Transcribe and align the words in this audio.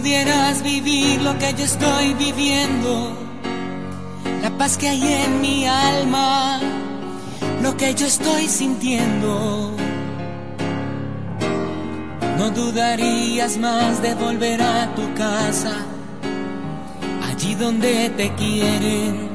pudieras 0.00 0.62
vivir 0.62 1.20
lo 1.20 1.36
que 1.38 1.52
yo 1.52 1.64
estoy 1.64 2.14
viviendo, 2.14 3.12
la 4.40 4.50
paz 4.56 4.78
que 4.78 4.88
hay 4.88 5.02
en 5.24 5.42
mi 5.42 5.66
alma, 5.66 6.58
lo 7.62 7.76
que 7.76 7.94
yo 7.94 8.06
estoy 8.06 8.48
sintiendo, 8.48 9.76
no 12.38 12.50
dudarías 12.50 13.58
más 13.58 14.00
de 14.00 14.14
volver 14.14 14.62
a 14.62 14.94
tu 14.94 15.12
casa, 15.12 15.76
allí 17.28 17.54
donde 17.54 18.08
te 18.16 18.32
quieren, 18.36 19.28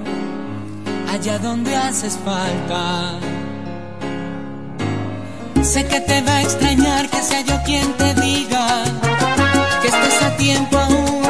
allá 1.14 1.38
donde 1.38 1.76
haces 1.76 2.18
falta. 2.26 3.20
Sé 5.62 5.86
que 5.86 6.00
te 6.00 6.22
va 6.24 6.38
a 6.38 6.42
extrañar 6.42 7.08
que 7.08 7.22
sea 7.22 7.42
yo 7.42 7.62
quien 7.64 7.88
te 7.94 8.14
diga 8.16 9.15
que 10.02 10.08
estés 10.08 10.24
a 10.24 10.38
tiempo 10.38 10.78
aún 10.78 11.22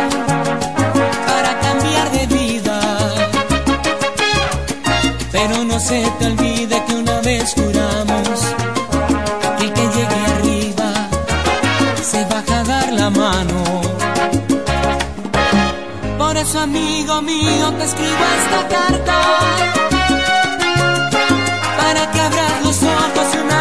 para 1.28 1.60
cambiar 1.60 2.12
de 2.12 2.26
vida. 2.28 2.80
Pero 5.32 5.64
no 5.64 5.80
se 5.80 6.00
te 6.20 6.26
olvide 6.28 6.84
que 6.86 6.94
una 6.94 7.20
vez 7.22 7.54
juramos 7.54 8.40
que 9.58 9.66
el 9.66 9.73
que 9.73 9.86
llegue 9.96 10.20
arriba 10.36 10.90
se 12.12 12.23
baja 12.26 12.59
a 12.59 12.64
dar 12.64 12.94
la 12.94 13.09
mano. 13.09 13.64
Por 16.18 16.38
eso, 16.38 16.59
amigo 16.59 17.22
mío, 17.22 17.66
te 17.78 17.84
escribo 17.86 18.23
esta 18.42 18.62
carta 18.76 19.17
para 21.78 22.11
que 22.11 22.20
abras 22.22 22.54
los 22.64 22.78
ojos 22.84 23.28
una 23.44 23.55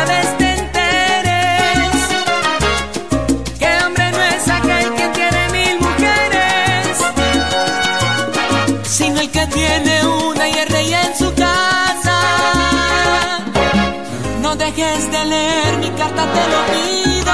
dejes 14.65 15.11
de 15.13 15.25
leer 15.27 15.79
mi 15.79 15.91
carta, 15.91 16.23
te 16.37 16.45
lo 16.53 16.61
pido. 16.73 17.33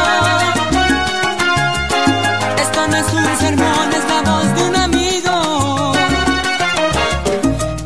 Esto 2.65 2.81
no 2.89 2.97
es 2.97 3.09
un 3.13 3.37
sermón, 3.45 3.87
es 3.99 4.05
la 4.13 4.21
voz 4.31 4.49
de 4.57 4.63
un 4.71 4.77
amigo 4.89 5.93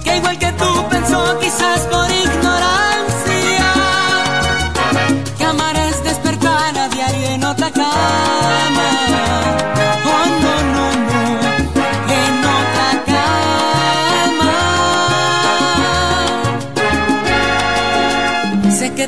que 0.05 0.17
igual 0.17 0.39
que 0.39 0.51
tú 0.61 0.71
pensó 0.89 1.39
quizás 1.41 1.81
por 1.93 2.09
ignorancia 2.27 3.67
que 5.39 5.45
amar 5.45 5.77
es 5.77 6.03
despertar 6.05 6.79
a 6.79 6.89
diario 6.89 7.29
en 7.37 7.45
otra 7.45 7.71
cama. 7.71 9.14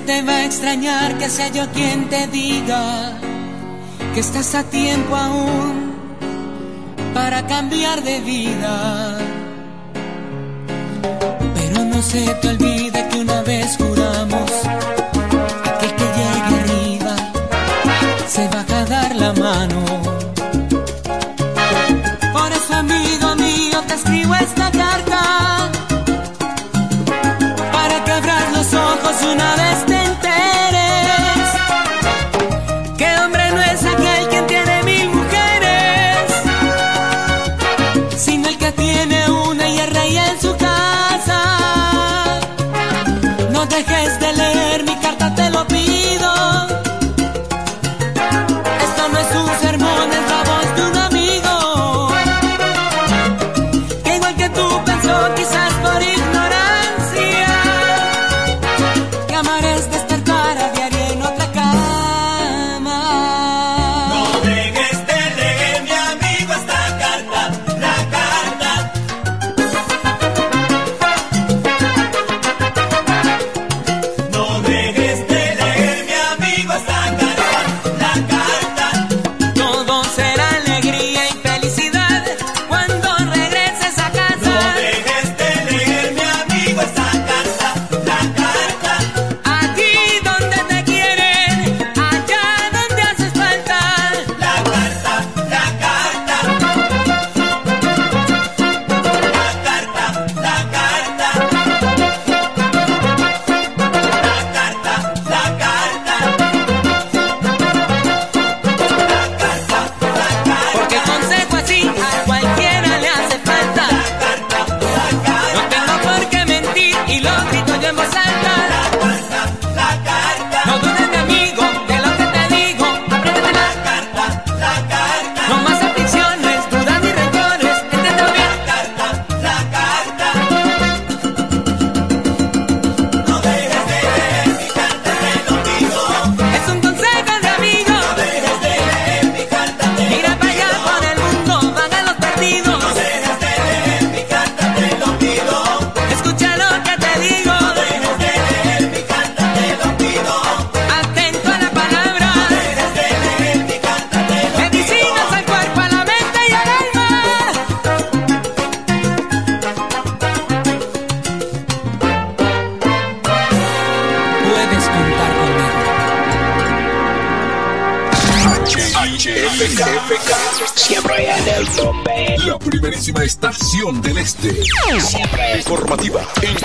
Te 0.06 0.22
va 0.22 0.36
a 0.36 0.44
extrañar 0.44 1.18
que 1.18 1.28
sea 1.28 1.48
yo 1.48 1.66
quien 1.72 2.08
te 2.08 2.28
diga 2.28 3.12
que 4.14 4.20
estás 4.20 4.54
a 4.54 4.62
tiempo 4.62 5.16
aún 5.16 5.96
para 7.12 7.44
cambiar 7.46 8.02
de 8.04 8.20
vida. 8.20 9.18
Pero 11.56 11.84
no 11.84 12.00
se 12.02 12.24
te 12.40 12.48
olvide 12.48 13.08
que 13.08 13.18
una 13.18 13.42
vez 13.42 13.76
juramos 13.76 14.50
aquel 15.74 15.92
que 15.98 16.06
llegue 16.18 16.40
arriba 16.60 17.16
se 18.28 18.48
va 18.48 18.60
a 18.60 18.84
dar 18.84 19.16
la 19.16 19.32
mano. 19.32 19.80
Por 22.32 22.52
eso, 22.52 22.74
amigo 22.74 23.34
mío, 23.36 23.82
te 23.88 23.94
escribo 23.94 24.34
esta 24.36 24.65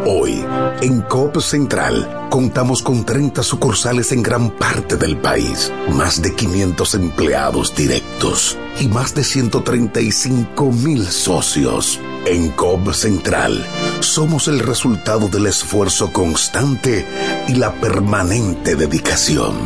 Hoy, 0.06 0.44
en 0.82 1.00
COP 1.02 1.40
Central, 1.40 2.21
contamos 2.32 2.80
con 2.80 3.04
30 3.04 3.42
sucursales 3.42 4.10
en 4.10 4.22
gran 4.22 4.48
parte 4.52 4.96
del 4.96 5.18
país, 5.18 5.70
más 5.90 6.22
de 6.22 6.34
500 6.34 6.94
empleados 6.94 7.74
directos 7.76 8.56
y 8.80 8.88
más 8.88 9.14
de 9.14 9.22
135 9.22 10.72
mil 10.72 11.06
socios. 11.06 12.00
En 12.24 12.50
COP 12.52 12.92
Central, 12.92 13.66
somos 13.98 14.46
el 14.46 14.60
resultado 14.60 15.28
del 15.28 15.46
esfuerzo 15.46 16.12
constante 16.12 17.04
y 17.48 17.56
la 17.56 17.74
permanente 17.74 18.76
dedicación. 18.76 19.56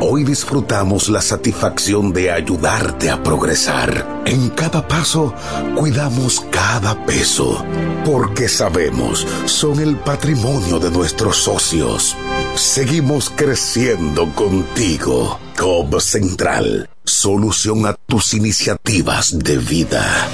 Hoy 0.00 0.24
disfrutamos 0.24 1.08
la 1.08 1.22
satisfacción 1.22 2.12
de 2.12 2.32
ayudarte 2.32 3.10
a 3.10 3.22
progresar. 3.22 4.22
En 4.26 4.50
cada 4.50 4.88
paso, 4.88 5.32
cuidamos 5.76 6.44
cada 6.50 7.06
peso, 7.06 7.64
porque 8.04 8.48
sabemos, 8.48 9.24
son 9.44 9.78
el 9.78 9.96
patrimonio 9.96 10.80
de 10.80 10.90
nuestros 10.90 11.36
socios. 11.44 12.09
Seguimos 12.54 13.30
creciendo 13.30 14.32
contigo. 14.34 15.38
COP 15.56 16.00
Central, 16.00 16.88
solución 17.04 17.86
a 17.86 17.94
tus 17.94 18.34
iniciativas 18.34 19.38
de 19.38 19.58
vida. 19.58 20.28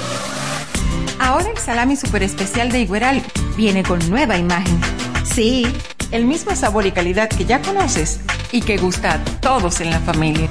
Ahora 1.19 1.49
el 1.49 1.57
salami 1.57 1.95
super 1.95 2.23
especial 2.23 2.71
de 2.71 2.81
Igueral 2.81 3.23
viene 3.55 3.83
con 3.83 3.99
nueva 4.09 4.37
imagen. 4.37 4.79
Sí, 5.25 5.65
el 6.11 6.25
mismo 6.25 6.55
sabor 6.55 6.85
y 6.85 6.91
calidad 6.91 7.29
que 7.29 7.45
ya 7.45 7.61
conoces 7.61 8.19
y 8.51 8.61
que 8.61 8.77
gusta 8.77 9.15
a 9.15 9.23
todos 9.41 9.81
en 9.81 9.89
la 9.89 9.99
familia. 9.99 10.49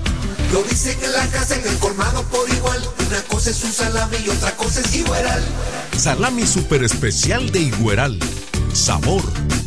Lo 0.52 0.62
dicen 0.62 0.96
en 1.02 1.12
la 1.12 1.26
casa, 1.28 1.56
en 1.56 1.66
el 1.66 1.78
colmado 1.78 2.22
por 2.24 2.48
igual. 2.50 2.80
Una 3.06 3.20
cosa 3.22 3.50
es 3.50 3.64
un 3.64 3.72
salami 3.72 4.16
y 4.24 4.28
otra 4.28 4.52
cosa 4.56 4.80
es 4.80 4.94
Igueral. 4.94 5.42
Salami 5.96 6.46
super 6.46 6.84
especial 6.84 7.50
de 7.50 7.60
Igueral. 7.60 8.18
Sabor, 8.76 9.22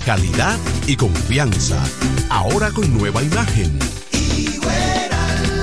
calidad 0.06 0.58
y 0.86 0.96
confianza. 0.96 1.84
Ahora 2.30 2.70
con 2.70 2.96
nueva 2.96 3.24
imagen. 3.24 3.80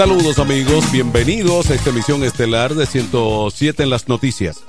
Saludos 0.00 0.38
amigos, 0.38 0.90
bienvenidos 0.90 1.68
a 1.68 1.74
esta 1.74 1.90
emisión 1.90 2.24
estelar 2.24 2.74
de 2.74 2.86
107 2.86 3.82
en 3.82 3.90
las 3.90 4.08
noticias. 4.08 4.60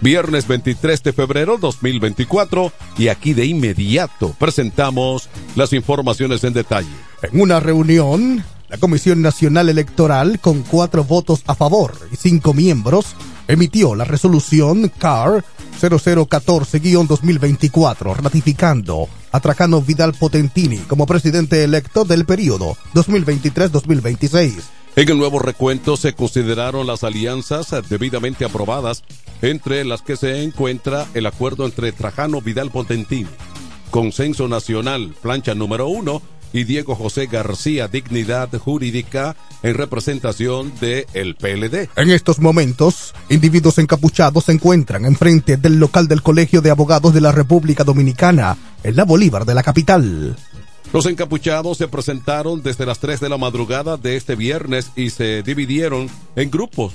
Viernes 0.00 0.48
23 0.48 1.04
de 1.04 1.12
febrero 1.12 1.58
2024 1.58 2.72
y 2.98 3.06
aquí 3.06 3.32
de 3.32 3.44
inmediato 3.44 4.34
presentamos 4.36 5.28
las 5.54 5.72
informaciones 5.74 6.42
en 6.42 6.54
detalle. 6.54 6.90
En 7.22 7.40
una 7.40 7.60
reunión, 7.60 8.42
la 8.68 8.78
Comisión 8.78 9.22
Nacional 9.22 9.68
Electoral, 9.68 10.40
con 10.40 10.62
cuatro 10.62 11.04
votos 11.04 11.44
a 11.46 11.54
favor 11.54 11.94
y 12.10 12.16
cinco 12.16 12.52
miembros, 12.52 13.14
emitió 13.46 13.94
la 13.94 14.04
resolución 14.04 14.90
CAR 14.98 15.44
0014-2024, 15.80 18.16
ratificando 18.16 19.08
a 19.30 19.38
Trajano 19.38 19.82
Vidal 19.82 20.14
Potentini 20.14 20.78
como 20.78 21.06
presidente 21.06 21.62
electo 21.62 22.04
del 22.04 22.24
periodo 22.24 22.76
2023-2026. 22.94 24.79
En 24.96 25.08
el 25.08 25.18
nuevo 25.18 25.38
recuento 25.38 25.96
se 25.96 26.14
consideraron 26.14 26.86
las 26.86 27.04
alianzas 27.04 27.70
debidamente 27.88 28.44
aprobadas, 28.44 29.04
entre 29.40 29.84
las 29.84 30.02
que 30.02 30.16
se 30.16 30.42
encuentra 30.42 31.06
el 31.14 31.26
acuerdo 31.26 31.64
entre 31.64 31.92
Trajano 31.92 32.40
Vidal 32.40 32.70
Potentini, 32.70 33.28
Consenso 33.90 34.48
Nacional, 34.48 35.14
plancha 35.22 35.54
número 35.54 35.88
uno, 35.88 36.22
y 36.52 36.64
Diego 36.64 36.96
José 36.96 37.26
García, 37.26 37.86
Dignidad 37.86 38.52
Jurídica, 38.58 39.36
en 39.62 39.74
representación 39.74 40.72
de 40.80 41.06
el 41.14 41.36
PLD. 41.36 41.88
En 41.96 42.10
estos 42.10 42.40
momentos, 42.40 43.14
individuos 43.28 43.78
encapuchados 43.78 44.46
se 44.46 44.52
encuentran 44.52 45.04
enfrente 45.04 45.56
del 45.56 45.78
local 45.78 46.08
del 46.08 46.22
Colegio 46.22 46.60
de 46.60 46.70
Abogados 46.70 47.14
de 47.14 47.20
la 47.20 47.30
República 47.30 47.84
Dominicana, 47.84 48.56
en 48.82 48.96
la 48.96 49.04
Bolívar 49.04 49.44
de 49.44 49.54
la 49.54 49.62
capital. 49.62 50.36
Los 50.92 51.06
encapuchados 51.06 51.78
se 51.78 51.88
presentaron 51.88 52.62
desde 52.62 52.86
las 52.86 52.98
3 52.98 53.20
de 53.20 53.28
la 53.28 53.38
madrugada 53.38 53.96
de 53.96 54.16
este 54.16 54.34
viernes 54.34 54.90
y 54.96 55.10
se 55.10 55.42
dividieron 55.42 56.08
en 56.36 56.50
grupos. 56.50 56.92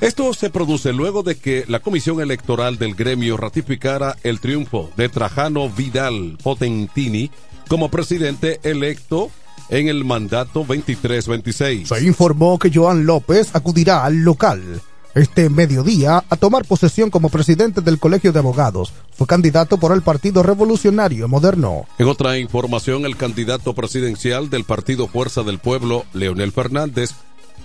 Esto 0.00 0.32
se 0.32 0.48
produce 0.48 0.92
luego 0.92 1.22
de 1.22 1.36
que 1.36 1.64
la 1.68 1.80
Comisión 1.80 2.20
Electoral 2.20 2.78
del 2.78 2.94
gremio 2.94 3.36
ratificara 3.36 4.16
el 4.22 4.40
triunfo 4.40 4.90
de 4.96 5.08
Trajano 5.10 5.68
Vidal 5.68 6.38
Potentini 6.42 7.30
como 7.68 7.90
presidente 7.90 8.60
electo 8.62 9.30
en 9.68 9.88
el 9.88 10.04
mandato 10.04 10.64
23-26. 10.64 11.86
Se 11.86 12.04
informó 12.04 12.58
que 12.58 12.70
Joan 12.72 13.06
López 13.06 13.50
acudirá 13.54 14.04
al 14.04 14.24
local 14.24 14.80
este 15.14 15.50
mediodía 15.50 16.24
a 16.28 16.36
tomar 16.36 16.64
posesión 16.64 17.10
como 17.10 17.28
presidente 17.28 17.80
del 17.80 17.98
Colegio 17.98 18.32
de 18.32 18.38
Abogados. 18.38 18.92
Fue 19.12 19.26
candidato 19.26 19.78
por 19.78 19.92
el 19.92 20.02
Partido 20.02 20.42
Revolucionario 20.42 21.28
Moderno. 21.28 21.86
En 21.98 22.08
otra 22.08 22.38
información, 22.38 23.04
el 23.04 23.16
candidato 23.16 23.74
presidencial 23.74 24.50
del 24.50 24.64
Partido 24.64 25.08
Fuerza 25.08 25.42
del 25.42 25.58
Pueblo, 25.58 26.04
Leonel 26.12 26.52
Fernández, 26.52 27.10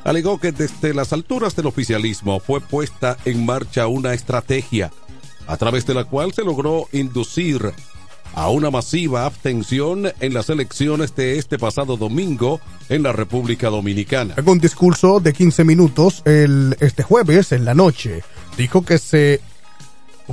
alegó 0.04 0.40
que 0.40 0.52
desde 0.52 0.94
las 0.94 1.14
alturas 1.14 1.56
del 1.56 1.68
oficialismo 1.68 2.40
fue 2.40 2.62
puesta 2.62 3.18
en 3.26 3.46
marcha 3.46 3.88
una 3.88 4.14
estrategia 4.14 4.92
a 5.48 5.58
través 5.58 5.86
de 5.86 5.94
la 5.94 6.06
cual 6.06 6.34
se 6.34 6.44
logró 6.44 6.88
inducir 6.92 7.74
a 8.34 8.50
una 8.50 8.70
masiva 8.72 9.26
abstención 9.26 10.12
en 10.20 10.34
las 10.34 10.50
elecciones 10.50 11.16
de 11.16 11.38
este 11.38 11.58
pasado 11.58 11.98
domingo 11.98 12.60
en 12.90 13.04
la 13.04 13.14
República 13.14 13.70
Dominicana. 13.70 14.34
En 14.38 14.50
un 14.50 14.60
discurso 14.60 15.20
de 15.20 15.34
15 15.34 15.64
minutos 15.64 16.22
el, 16.26 16.76
este 16.80 17.04
jueves 17.04 17.52
en 17.52 17.66
la 17.66 17.74
noche, 17.74 18.24
dijo 18.58 18.84
que 18.84 18.98
se 18.98 19.42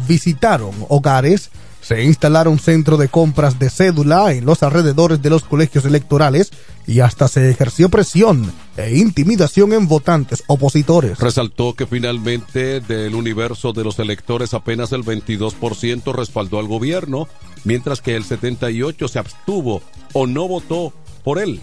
visitaron 0.09 0.75
hogares, 0.89 1.51
se 1.83 2.05
instalaron 2.05 2.59
centro 2.59 2.97
de 2.97 3.09
compras 3.09 3.59
de 3.59 3.69
cédula 3.69 4.33
en 4.33 4.47
los 4.47 4.63
alrededores 4.63 5.21
de 5.21 5.31
los 5.31 5.43
colegios 5.43 5.85
electorales 5.85 6.53
y 6.87 7.01
hasta 7.01 7.29
se 7.29 7.51
ejerció 7.51 7.89
presión 7.89 8.53
e 8.77 8.97
intimidación 8.97 9.73
en 9.73 9.89
votantes 9.89 10.45
opositores. 10.47 11.19
Resaltó 11.19 11.75
que 11.75 11.87
finalmente 11.87 12.81
del 12.81 13.15
universo 13.15 13.73
de 13.73 13.85
los 13.85 13.99
electores 13.99 14.55
apenas 14.55 14.93
el 14.93 15.05
22% 15.05 16.15
respaldó 16.15 16.61
al 16.61 16.69
gobierno, 16.69 17.29
mientras 17.65 18.01
que 18.01 18.15
el 18.15 18.25
78% 18.25 19.09
se 19.09 19.19
abstuvo 19.19 19.83
o 20.13 20.27
no 20.27 20.47
votó 20.47 20.93
por 21.25 21.41
él. 21.41 21.61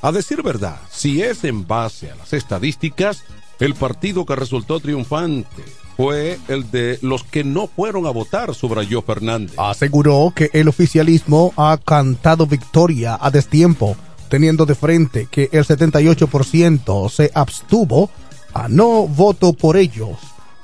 A 0.00 0.12
decir 0.12 0.42
verdad, 0.42 0.80
si 0.90 1.22
es 1.22 1.44
en 1.44 1.66
base 1.66 2.10
a 2.10 2.16
las 2.16 2.32
estadísticas, 2.32 3.24
el 3.60 3.74
partido 3.74 4.24
que 4.24 4.36
resultó 4.36 4.80
triunfante 4.80 5.64
fue 5.98 6.38
el 6.46 6.70
de 6.70 7.00
los 7.02 7.24
que 7.24 7.42
no 7.42 7.66
fueron 7.66 8.06
a 8.06 8.10
votar, 8.10 8.54
subrayó 8.54 9.02
Fernández. 9.02 9.56
Aseguró 9.58 10.32
que 10.32 10.48
el 10.52 10.68
oficialismo 10.68 11.52
ha 11.56 11.76
cantado 11.84 12.46
victoria 12.46 13.18
a 13.20 13.32
destiempo, 13.32 13.96
teniendo 14.28 14.64
de 14.64 14.76
frente 14.76 15.26
que 15.28 15.48
el 15.50 15.64
78% 15.64 17.10
se 17.10 17.32
abstuvo 17.34 18.10
a 18.54 18.68
no 18.68 19.08
voto 19.08 19.52
por 19.54 19.76
ellos, 19.76 20.16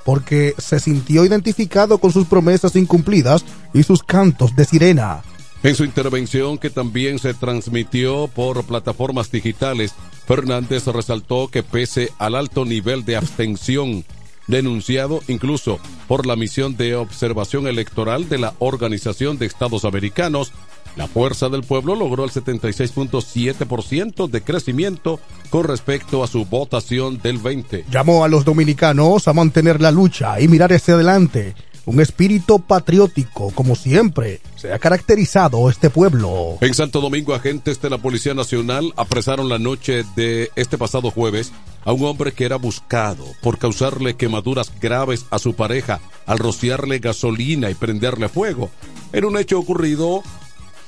porque 0.05 0.55
se 0.57 0.79
sintió 0.79 1.25
identificado 1.25 1.97
con 1.97 2.13
sus 2.13 2.27
promesas 2.27 2.77
incumplidas 2.77 3.43
y 3.73 3.83
sus 3.83 4.03
cantos 4.03 4.55
de 4.55 4.63
sirena. 4.63 5.21
En 5.63 5.75
su 5.75 5.83
intervención, 5.83 6.57
que 6.57 6.69
también 6.69 7.19
se 7.19 7.33
transmitió 7.33 8.29
por 8.29 8.63
plataformas 8.63 9.29
digitales, 9.29 9.95
Fernández 10.25 10.87
resaltó 10.87 11.49
que 11.49 11.61
pese 11.61 12.13
al 12.19 12.35
alto 12.35 12.63
nivel 12.63 13.03
de 13.03 13.17
abstención 13.17 14.05
denunciado 14.47 15.21
incluso 15.27 15.79
por 16.07 16.25
la 16.25 16.35
misión 16.35 16.75
de 16.77 16.95
observación 16.95 17.67
electoral 17.67 18.29
de 18.29 18.37
la 18.37 18.53
Organización 18.59 19.37
de 19.37 19.45
Estados 19.45 19.85
Americanos, 19.85 20.51
la 20.95 21.07
Fuerza 21.07 21.49
del 21.49 21.63
Pueblo 21.63 21.95
logró 21.95 22.23
el 22.23 22.31
76.7% 22.31 24.29
de 24.29 24.41
crecimiento 24.41 25.19
con 25.49 25.65
respecto 25.65 26.23
a 26.23 26.27
su 26.27 26.45
votación 26.45 27.19
del 27.21 27.37
20. 27.37 27.85
Llamó 27.91 28.23
a 28.23 28.29
los 28.29 28.45
dominicanos 28.45 29.27
a 29.27 29.33
mantener 29.33 29.81
la 29.81 29.91
lucha 29.91 30.39
y 30.39 30.47
mirar 30.47 30.71
hacia 30.71 30.93
adelante. 30.93 31.53
Un 31.85 31.99
espíritu 31.99 32.59
patriótico, 32.59 33.51
como 33.51 33.75
siempre, 33.75 34.41
se 34.55 34.73
ha 34.73 34.79
caracterizado 34.79 35.69
este 35.69 35.89
pueblo. 35.89 36.57
En 36.61 36.73
Santo 36.73 36.99
Domingo, 36.99 37.35
agentes 37.35 37.79
de 37.81 37.89
la 37.91 37.99
Policía 37.99 38.33
Nacional 38.33 38.91
apresaron 38.97 39.49
la 39.49 39.59
noche 39.59 40.03
de 40.15 40.49
este 40.55 40.77
pasado 40.77 41.11
jueves 41.11 41.51
a 41.83 41.93
un 41.93 42.03
hombre 42.05 42.31
que 42.31 42.45
era 42.45 42.55
buscado 42.55 43.23
por 43.41 43.59
causarle 43.59 44.15
quemaduras 44.15 44.71
graves 44.81 45.25
a 45.29 45.37
su 45.37 45.53
pareja 45.53 45.99
al 46.25 46.39
rociarle 46.39 46.99
gasolina 46.99 47.69
y 47.69 47.75
prenderle 47.75 48.29
fuego. 48.29 48.71
En 49.13 49.25
un 49.25 49.37
hecho 49.37 49.59
ocurrido 49.59 50.23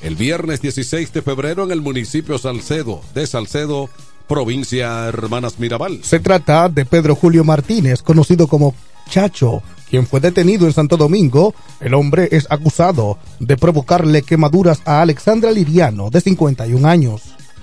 el 0.01 0.15
viernes 0.15 0.61
16 0.61 1.13
de 1.13 1.21
febrero 1.21 1.63
en 1.63 1.71
el 1.71 1.81
municipio 1.81 2.37
Salcedo 2.37 3.01
de 3.13 3.25
Salcedo, 3.27 3.89
provincia 4.27 5.07
Hermanas 5.07 5.59
Mirabal. 5.59 6.03
Se 6.03 6.19
trata 6.19 6.69
de 6.69 6.85
Pedro 6.85 7.15
Julio 7.15 7.43
Martínez, 7.43 8.01
conocido 8.01 8.47
como 8.47 8.75
Chacho, 9.09 9.63
quien 9.89 10.07
fue 10.07 10.19
detenido 10.19 10.65
en 10.65 10.73
Santo 10.73 10.97
Domingo. 10.97 11.53
El 11.79 11.93
hombre 11.93 12.29
es 12.31 12.47
acusado 12.49 13.17
de 13.39 13.57
provocarle 13.57 14.21
quemaduras 14.21 14.81
a 14.85 15.01
Alexandra 15.01 15.51
Liriano, 15.51 16.09
de 16.09 16.21
51 16.21 16.87
años. 16.87 17.21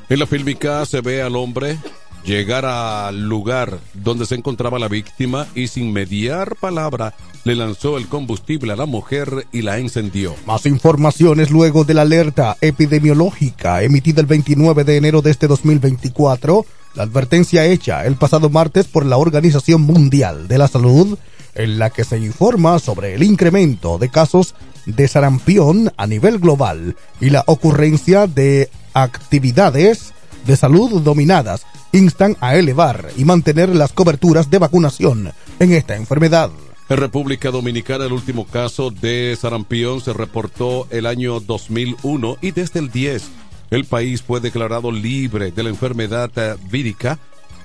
En 0.09 0.19
la 0.19 0.26
fílmica 0.26 0.85
se 0.87 1.00
ve 1.00 1.23
al 1.23 1.37
hombre 1.37 1.78
llegar 2.25 2.64
al 2.64 3.28
lugar 3.28 3.78
donde 3.93 4.26
se 4.26 4.35
encontraba 4.35 4.78
la 4.78 4.88
víctima 4.88 5.47
y 5.54 5.69
sin 5.69 5.93
mediar 5.93 6.57
palabra 6.57 7.14
le 7.45 7.54
lanzó 7.54 7.99
el 7.99 8.09
combustible 8.09 8.73
a 8.73 8.76
la 8.76 8.87
mujer 8.87 9.47
y 9.52 9.62
la 9.62 9.78
encendió. 9.78 10.35
Más 10.47 10.64
informaciones 10.66 11.50
luego 11.50 11.85
de 11.85 11.95
la 11.95 12.02
alerta 12.02 12.57
epidemiológica 12.61 13.83
emitida 13.83 14.23
el 14.23 14.26
29 14.26 14.85
de 14.85 14.97
enero 14.97 15.21
de 15.21 15.31
este 15.31 15.47
2024, 15.47 16.64
la 16.95 17.02
advertencia 17.02 17.66
hecha 17.66 18.07
el 18.07 18.16
pasado 18.16 18.49
martes 18.49 18.87
por 18.87 19.04
la 19.04 19.19
Organización 19.19 19.83
Mundial 19.83 20.49
de 20.49 20.59
la 20.59 20.69
Salud, 20.69 21.19
en 21.54 21.78
la 21.78 21.90
que 21.90 22.04
se 22.04 22.18
informa 22.18 22.78
sobre 22.78 23.14
el 23.14 23.23
incremento 23.23 23.99
de 23.99 24.08
casos 24.08 24.54
de 24.87 25.08
sarampión 25.08 25.92
a 25.96 26.06
nivel 26.06 26.38
global 26.38 26.96
y 27.20 27.30
la 27.30 27.44
ocurrencia 27.46 28.26
de 28.26 28.70
actividades 28.92 30.12
de 30.46 30.56
salud 30.56 31.00
dominadas 31.02 31.66
instan 31.92 32.37
a 32.40 32.56
elevar 32.56 33.11
y 33.16 33.25
mantener 33.25 33.75
las 33.75 33.92
coberturas 33.92 34.50
de 34.50 34.58
vacunación 34.58 35.32
en 35.58 35.73
esta 35.73 35.96
enfermedad. 35.96 36.50
En 36.88 36.99
República 36.99 37.50
Dominicana 37.50 38.04
el 38.04 38.12
último 38.12 38.46
caso 38.46 38.90
de 38.90 39.37
sarampión 39.40 40.00
se 40.00 40.12
reportó 40.12 40.87
el 40.90 41.06
año 41.06 41.40
2001 41.40 42.37
y 42.42 42.50
desde 42.50 42.80
el 42.80 42.90
10 42.90 43.30
el 43.70 43.87
país 43.87 44.23
fue 44.23 44.40
declarado 44.40 44.92
libre 44.92 45.50
de 45.50 45.62
la 45.62 45.70
enfermedad 45.70 46.30
eh, 46.37 46.56
vírica 46.70 47.18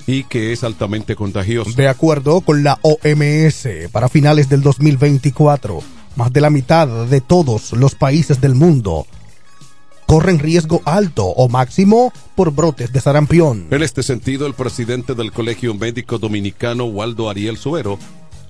y 0.07 0.23
que 0.23 0.53
es 0.53 0.63
altamente 0.63 1.15
contagiosa. 1.15 1.71
De 1.75 1.87
acuerdo 1.87 2.41
con 2.41 2.63
la 2.63 2.79
OMS, 2.81 3.89
para 3.91 4.09
finales 4.09 4.49
del 4.49 4.61
2024, 4.61 5.81
más 6.15 6.33
de 6.33 6.41
la 6.41 6.49
mitad 6.49 6.87
de 7.05 7.21
todos 7.21 7.73
los 7.73 7.95
países 7.95 8.41
del 8.41 8.55
mundo 8.55 9.05
corren 10.09 10.39
riesgo 10.39 10.81
alto 10.85 11.23
o 11.27 11.47
máximo 11.49 12.11
por 12.33 12.51
brotes 12.51 12.91
de 12.91 12.99
sarampión. 12.99 13.67
En 13.69 13.83
este 13.83 14.01
sentido, 14.01 14.47
el 14.47 14.55
presidente 14.55 15.13
del 15.13 15.31
Colegio 15.31 15.75
Médico 15.75 16.17
Dominicano, 16.17 16.85
Waldo 16.85 17.29
Ariel 17.29 17.57
Suero, 17.57 17.99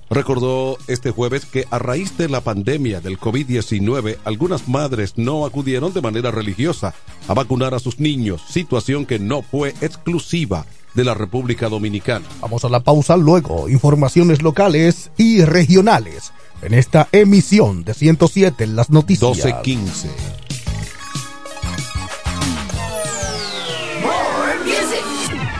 recordó 0.08 0.78
este 0.88 1.10
jueves 1.10 1.44
que 1.44 1.66
a 1.70 1.78
raíz 1.78 2.16
de 2.16 2.30
la 2.30 2.40
pandemia 2.40 3.02
del 3.02 3.20
COVID-19, 3.20 4.16
algunas 4.24 4.68
madres 4.68 5.18
no 5.18 5.44
acudieron 5.44 5.92
de 5.92 6.00
manera 6.00 6.30
religiosa 6.30 6.94
a 7.28 7.34
vacunar 7.34 7.74
a 7.74 7.78
sus 7.78 8.00
niños, 8.00 8.40
situación 8.48 9.04
que 9.04 9.18
no 9.18 9.42
fue 9.42 9.74
exclusiva 9.82 10.64
de 10.94 11.04
la 11.04 11.14
República 11.14 11.68
Dominicana. 11.68 12.26
Vamos 12.40 12.64
a 12.64 12.68
la 12.68 12.80
pausa 12.80 13.16
luego, 13.16 13.68
informaciones 13.68 14.42
locales 14.42 15.10
y 15.16 15.44
regionales 15.44 16.32
en 16.62 16.74
esta 16.74 17.08
emisión 17.12 17.84
de 17.84 17.94
107 17.94 18.64
en 18.64 18.76
las 18.76 18.90
noticias. 18.90 19.30
1215. 19.30 20.08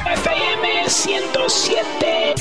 FM 0.06 0.88
107. 0.88 2.34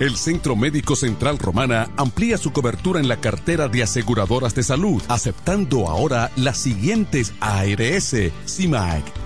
El 0.00 0.16
Centro 0.16 0.54
Médico 0.54 0.94
Central 0.94 1.38
Romana 1.40 1.90
amplía 1.96 2.38
su 2.38 2.52
cobertura 2.52 3.00
en 3.00 3.08
la 3.08 3.16
cartera 3.16 3.66
de 3.66 3.82
aseguradoras 3.82 4.54
de 4.54 4.62
salud, 4.62 5.02
aceptando 5.08 5.88
ahora 5.88 6.30
las 6.36 6.58
siguientes 6.58 7.32
ARS, 7.40 8.14
CIMAC, 8.46 9.02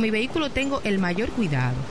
Con 0.00 0.06
mi 0.06 0.10
vehículo 0.12 0.48
tengo 0.48 0.80
el 0.84 0.98
mayor 0.98 1.28
cuidado. 1.28 1.74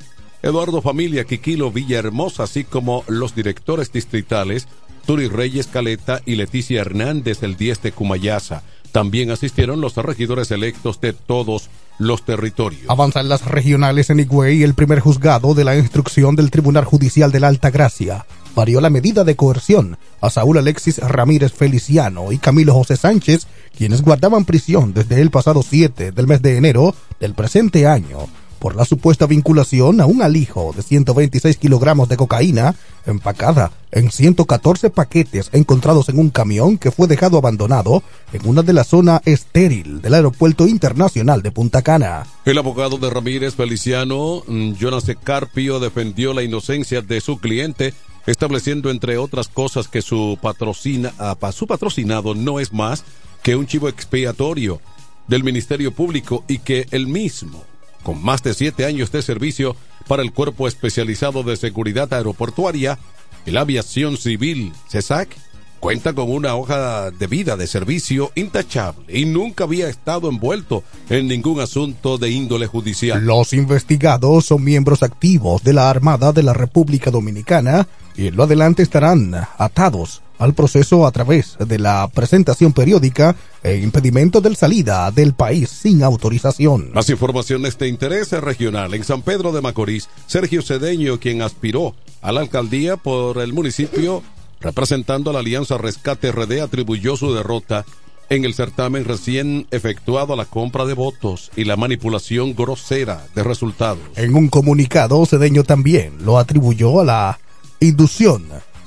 Eduardo 0.42 0.82
Familia, 0.82 1.24
Quiquilo, 1.24 1.70
Villahermosa, 1.70 2.42
así 2.42 2.64
como 2.64 3.04
los 3.08 3.34
directores 3.34 3.92
distritales 3.92 4.68
Turi 5.06 5.28
Reyes 5.28 5.66
Caleta 5.66 6.22
y 6.24 6.36
Leticia 6.36 6.80
Hernández, 6.80 7.42
el 7.42 7.56
10 7.56 7.82
de 7.82 7.92
Cumayasa. 7.92 8.62
También 8.92 9.30
asistieron 9.30 9.80
los 9.80 9.96
regidores 9.96 10.50
electos 10.50 11.00
de 11.00 11.12
todos 11.12 11.68
los 11.98 12.24
territorios. 12.24 12.84
Avanzan 12.88 13.28
las 13.28 13.44
regionales 13.44 14.10
en 14.10 14.20
Higüey 14.20 14.62
el 14.62 14.74
primer 14.74 15.00
juzgado 15.00 15.54
de 15.54 15.64
la 15.64 15.76
instrucción 15.76 16.36
del 16.36 16.50
Tribunal 16.50 16.84
Judicial 16.84 17.30
de 17.32 17.40
la 17.40 17.48
Alta 17.48 17.70
Gracia. 17.70 18.26
Varió 18.54 18.80
la 18.80 18.90
medida 18.90 19.24
de 19.24 19.36
coerción 19.36 19.98
a 20.20 20.30
Saúl 20.30 20.58
Alexis 20.58 20.98
Ramírez 20.98 21.52
Feliciano 21.52 22.30
y 22.30 22.38
Camilo 22.38 22.72
José 22.72 22.96
Sánchez, 22.96 23.48
quienes 23.76 24.02
guardaban 24.02 24.44
prisión 24.44 24.94
desde 24.94 25.20
el 25.20 25.30
pasado 25.30 25.62
7 25.62 26.12
del 26.12 26.26
mes 26.26 26.40
de 26.40 26.56
enero 26.56 26.94
del 27.18 27.34
presente 27.34 27.86
año 27.86 28.28
por 28.64 28.76
la 28.76 28.86
supuesta 28.86 29.26
vinculación 29.26 30.00
a 30.00 30.06
un 30.06 30.22
alijo 30.22 30.72
de 30.74 30.82
126 30.82 31.58
kilogramos 31.58 32.08
de 32.08 32.16
cocaína 32.16 32.74
empacada 33.04 33.72
en 33.90 34.10
114 34.10 34.88
paquetes 34.88 35.50
encontrados 35.52 36.08
en 36.08 36.18
un 36.18 36.30
camión 36.30 36.78
que 36.78 36.90
fue 36.90 37.06
dejado 37.06 37.36
abandonado 37.36 38.02
en 38.32 38.48
una 38.48 38.62
de 38.62 38.72
la 38.72 38.84
zona 38.84 39.20
estéril 39.26 40.00
del 40.00 40.14
Aeropuerto 40.14 40.66
Internacional 40.66 41.42
de 41.42 41.50
Punta 41.50 41.82
Cana. 41.82 42.24
El 42.46 42.56
abogado 42.56 42.96
de 42.96 43.10
Ramírez 43.10 43.54
Feliciano, 43.54 44.42
mm, 44.46 44.72
Jonas 44.76 45.04
Carpio, 45.22 45.78
defendió 45.78 46.32
la 46.32 46.42
inocencia 46.42 47.02
de 47.02 47.20
su 47.20 47.36
cliente, 47.40 47.92
estableciendo 48.26 48.90
entre 48.90 49.18
otras 49.18 49.48
cosas 49.48 49.88
que 49.88 50.00
su, 50.00 50.38
patrocina, 50.40 51.12
ah, 51.18 51.36
su 51.52 51.66
patrocinado 51.66 52.34
no 52.34 52.60
es 52.60 52.72
más 52.72 53.04
que 53.42 53.56
un 53.56 53.66
chivo 53.66 53.90
expiatorio 53.90 54.80
del 55.28 55.44
Ministerio 55.44 55.92
Público 55.92 56.44
y 56.48 56.60
que 56.60 56.86
el 56.92 57.06
mismo 57.06 57.62
con 58.04 58.22
más 58.22 58.44
de 58.44 58.54
siete 58.54 58.84
años 58.84 59.10
de 59.10 59.22
servicio 59.22 59.74
para 60.06 60.22
el 60.22 60.32
Cuerpo 60.32 60.68
Especializado 60.68 61.42
de 61.42 61.56
Seguridad 61.56 62.12
Aeroportuaria 62.14 62.98
y 63.46 63.50
la 63.50 63.62
Aviación 63.62 64.16
Civil, 64.16 64.72
CESAC, 64.88 65.36
cuenta 65.80 66.12
con 66.12 66.30
una 66.30 66.54
hoja 66.54 67.10
de 67.10 67.26
vida 67.26 67.56
de 67.56 67.66
servicio 67.66 68.30
intachable 68.36 69.18
y 69.18 69.26
nunca 69.26 69.64
había 69.64 69.88
estado 69.88 70.30
envuelto 70.30 70.82
en 71.10 71.28
ningún 71.28 71.60
asunto 71.60 72.16
de 72.16 72.30
índole 72.30 72.66
judicial. 72.66 73.22
Los 73.24 73.52
investigados 73.52 74.46
son 74.46 74.64
miembros 74.64 75.02
activos 75.02 75.62
de 75.62 75.74
la 75.74 75.90
Armada 75.90 76.32
de 76.32 76.42
la 76.42 76.54
República 76.54 77.10
Dominicana 77.10 77.86
y 78.16 78.28
en 78.28 78.36
lo 78.36 78.44
adelante 78.44 78.82
estarán 78.82 79.34
atados 79.58 80.22
al 80.38 80.54
proceso 80.54 81.06
a 81.06 81.12
través 81.12 81.56
de 81.58 81.78
la 81.78 82.08
presentación 82.12 82.72
periódica 82.72 83.36
e 83.62 83.76
impedimento 83.76 84.40
del 84.40 84.56
salida 84.56 85.10
del 85.10 85.34
país 85.34 85.70
sin 85.70 86.02
autorización. 86.02 86.92
Más 86.92 87.08
informaciones 87.10 87.78
de 87.78 87.88
interés 87.88 88.30
regional. 88.32 88.94
En 88.94 89.04
San 89.04 89.22
Pedro 89.22 89.52
de 89.52 89.60
Macorís, 89.60 90.08
Sergio 90.26 90.62
Cedeño, 90.62 91.18
quien 91.18 91.42
aspiró 91.42 91.94
a 92.22 92.32
la 92.32 92.40
alcaldía 92.40 92.96
por 92.96 93.38
el 93.38 93.52
municipio, 93.52 94.22
representando 94.60 95.30
a 95.30 95.32
la 95.32 95.40
Alianza 95.40 95.78
Rescate 95.78 96.32
RD, 96.32 96.60
atribuyó 96.60 97.16
su 97.16 97.32
derrota 97.32 97.84
en 98.30 98.44
el 98.44 98.54
certamen 98.54 99.04
recién 99.04 99.66
efectuado 99.70 100.32
a 100.32 100.36
la 100.36 100.46
compra 100.46 100.84
de 100.86 100.94
votos 100.94 101.50
y 101.56 101.64
la 101.64 101.76
manipulación 101.76 102.54
grosera 102.54 103.26
de 103.34 103.42
resultados. 103.42 104.02
En 104.16 104.34
un 104.34 104.48
comunicado, 104.48 105.24
Cedeño 105.26 105.64
también 105.64 106.24
lo 106.24 106.38
atribuyó 106.38 107.00
a 107.00 107.04
la 107.04 107.38
inducción 107.80 108.44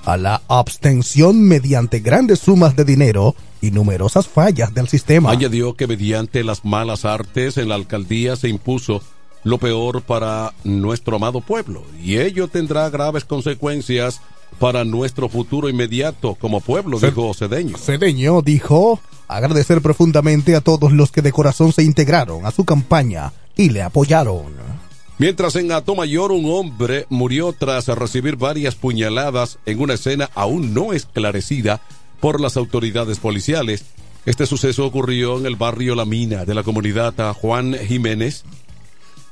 a 0.08 0.16
la 0.16 0.42
abstención 0.48 1.42
mediante 1.42 2.00
grandes 2.00 2.40
sumas 2.40 2.78
de 2.78 2.86
dinero 2.86 3.36
y 3.60 3.72
numerosas 3.72 4.26
fallas 4.26 4.74
del 4.74 4.88
sistema. 4.88 5.32
Añadió 5.32 5.76
que 5.76 5.86
mediante 5.86 6.46
las 6.46 6.64
malas 6.64 7.04
artes 7.04 7.58
en 7.58 7.68
la 7.68 7.76
alcaldía 7.76 8.38
se 8.38 8.48
impuso 8.48 9.02
lo 9.44 9.58
peor 9.58 10.02
para 10.02 10.54
nuestro 10.64 11.18
amado 11.18 11.42
pueblo 11.42 11.84
y 12.02 12.20
ello 12.20 12.48
tendrá 12.48 12.90
graves 12.90 13.26
consecuencias 13.26 14.22
para 14.60 14.86
nuestro 14.86 15.28
futuro 15.28 15.68
inmediato 15.68 16.36
como 16.36 16.62
pueblo, 16.62 17.00
dijo 17.02 17.34
Cedeño. 17.34 17.78
Cedeño 17.78 18.42
dijo 18.42 19.02
agradecer 19.28 19.82
profundamente 19.82 20.56
a 20.56 20.62
todos 20.62 20.94
los 20.94 21.12
que 21.12 21.22
de 21.22 21.34
corazón 21.34 21.74
se 21.74 21.84
integraron 21.84 22.46
a 22.46 22.52
su 22.52 22.64
campaña 22.64 23.34
y 23.58 23.72
le 23.72 23.82
apoyaron. 23.82 24.87
Mientras 25.20 25.56
en 25.56 25.72
Atomayor 25.72 26.32
un 26.32 26.46
hombre 26.46 27.08
murió 27.10 27.52
tras 27.52 27.88
recibir 27.88 28.36
varias 28.36 28.76
puñaladas 28.76 29.58
en 29.66 29.80
una 29.80 29.96
escena 29.96 30.30
aún 30.36 30.76
no 30.76 30.94
esclarecida 30.94 31.82
por 32.20 32.40
las 32.40 32.56
autoridades 32.56 33.18
policiales. 33.18 33.86
Este 34.28 34.46
suceso 34.46 34.86
ocurrió 34.86 35.40
en 35.40 35.48
el 35.48 35.56
barrio 35.56 35.96
La 35.96 36.06
Mina 36.06 36.46
de 36.46 36.54
la 36.54 36.62
comunidad 36.62 37.16
Juan 37.34 37.74
Jiménez, 37.74 38.44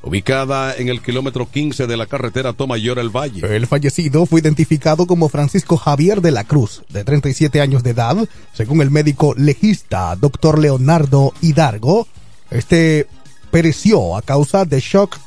ubicada 0.02 0.76
en 0.76 0.89
el 0.89 1.04
kilómetro 1.04 1.48
15 1.52 1.86
de 1.86 1.98
la 1.98 2.08
carretera 2.08 2.54
Tomayor 2.54 2.98
El 2.98 3.10
Valle. 3.10 3.56
El 3.56 3.67
fallecido 3.67 4.26
fue 4.26 4.39
identificado 4.39 5.06
como 5.06 5.30
Francisco 5.30 5.78
Javier 5.78 6.21
de 6.21 6.32
la 6.32 6.45
Cruz, 6.45 6.84
de 6.89 7.04
37 7.04 7.62
años 7.62 7.84
de 7.84 7.91
edad, 7.91 8.17
según 8.54 8.82
el 8.82 8.89
médico 8.89 9.36
legista 9.38 10.15
doctor 10.15 10.58
Leonardo 10.58 11.32
Hidargo. 11.41 12.08
Este 12.50 13.06
pereció 13.52 14.15
a 14.15 14.24
causa 14.24 14.65
de 14.65 14.80
shock 14.80 15.17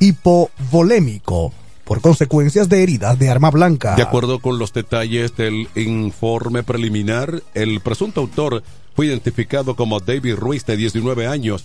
hipovolémico 0.00 1.52
por 1.84 2.00
consecuencias 2.02 2.68
de 2.68 2.82
heridas 2.82 3.18
de 3.18 3.30
arma 3.30 3.50
blanca. 3.50 3.94
De 3.94 4.02
acuerdo 4.02 4.40
con 4.40 4.58
los 4.58 4.72
detalles 4.72 5.34
del 5.36 5.68
informe 5.74 6.62
preliminar, 6.62 7.42
el 7.54 7.80
presunto 7.80 8.20
autor 8.20 8.62
fue 8.94 9.06
identificado 9.06 9.74
como 9.74 10.00
David 10.00 10.36
Ruiz, 10.36 10.66
de 10.66 10.76
19 10.76 11.26
años, 11.26 11.64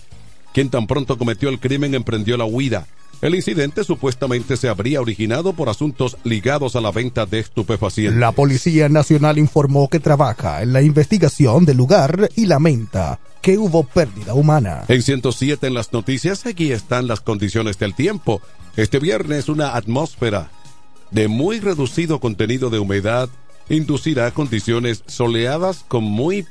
quien 0.54 0.70
tan 0.70 0.86
pronto 0.86 1.18
cometió 1.18 1.50
el 1.50 1.60
crimen 1.60 1.94
emprendió 1.94 2.36
la 2.36 2.44
huida. 2.44 2.86
El 3.24 3.34
incidente 3.34 3.84
supuestamente 3.84 4.58
se 4.58 4.68
habría 4.68 5.00
originado 5.00 5.54
por 5.54 5.70
asuntos 5.70 6.18
ligados 6.24 6.76
a 6.76 6.82
la 6.82 6.90
venta 6.90 7.24
de 7.24 7.38
estupefacientes. 7.38 8.20
La 8.20 8.32
Policía 8.32 8.90
Nacional 8.90 9.38
informó 9.38 9.88
que 9.88 9.98
trabaja 9.98 10.60
en 10.60 10.74
la 10.74 10.82
investigación 10.82 11.64
del 11.64 11.78
lugar 11.78 12.28
y 12.36 12.44
lamenta 12.44 13.18
que 13.40 13.56
hubo 13.56 13.82
pérdida 13.84 14.34
humana. 14.34 14.84
En 14.88 15.00
107 15.00 15.66
en 15.66 15.72
las 15.72 15.90
noticias, 15.90 16.44
aquí 16.44 16.70
están 16.70 17.06
las 17.06 17.22
condiciones 17.22 17.78
del 17.78 17.94
tiempo. 17.94 18.42
Este 18.76 18.98
viernes 18.98 19.48
una 19.48 19.74
atmósfera 19.74 20.50
de 21.10 21.26
muy 21.26 21.60
reducido 21.60 22.20
contenido 22.20 22.68
de 22.68 22.78
humedad 22.78 23.30
inducirá 23.70 24.32
condiciones 24.32 25.02
soleadas 25.06 25.82
con 25.88 26.04
muy 26.04 26.46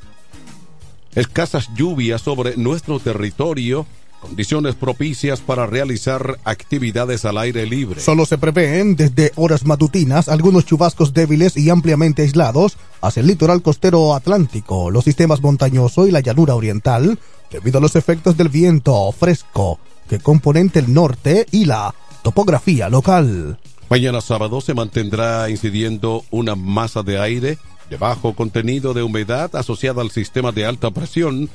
escasas 1.13 1.69
lluvias 1.75 2.23
sobre 2.23 2.57
nuestro 2.57 2.99
territorio, 2.99 3.85
condiciones 4.23 4.75
propicias 4.75 5.41
para 5.41 5.67
realizar 5.67 6.39
actividades 6.45 7.25
al 7.25 7.37
aire 7.37 7.65
libre. 7.65 7.99
Solo 7.99 8.25
se 8.25 8.37
prevén 8.37 8.95
desde 8.95 9.33
horas 9.35 9.65
matutinas 9.65 10.29
algunos 10.29 10.65
chubascos 10.65 11.13
débiles 11.13 11.57
y 11.57 11.69
ampliamente 11.69 12.21
aislados 12.21 12.77
hacia 13.01 13.19
el 13.19 13.27
litoral 13.27 13.61
costero 13.61 14.15
atlántico, 14.15 14.89
los 14.89 15.03
sistemas 15.03 15.41
montañoso 15.41 16.07
y 16.07 16.11
la 16.11 16.21
llanura 16.21 16.55
oriental, 16.55 17.19
debido 17.51 17.79
a 17.79 17.81
los 17.81 17.97
efectos 17.97 18.37
del 18.37 18.47
viento 18.47 19.11
fresco 19.11 19.77
que 20.07 20.19
componente 20.19 20.79
el 20.79 20.93
norte 20.93 21.45
y 21.51 21.65
la 21.65 21.93
topografía 22.23 22.87
local. 22.87 23.59
Mañana 23.89 24.21
sábado 24.21 24.61
se 24.61 24.73
mantendrá 24.73 25.49
incidiendo 25.49 26.23
una 26.31 26.55
masa 26.55 27.03
de 27.03 27.19
aire 27.19 27.57
de 27.89 27.97
bajo 27.97 28.33
contenido 28.33 28.93
de 28.93 29.03
humedad 29.03 29.53
asociada 29.55 30.01
al 30.01 30.11
sistema 30.11 30.53
de 30.53 30.65
alta 30.65 30.91
presión, 30.91 31.49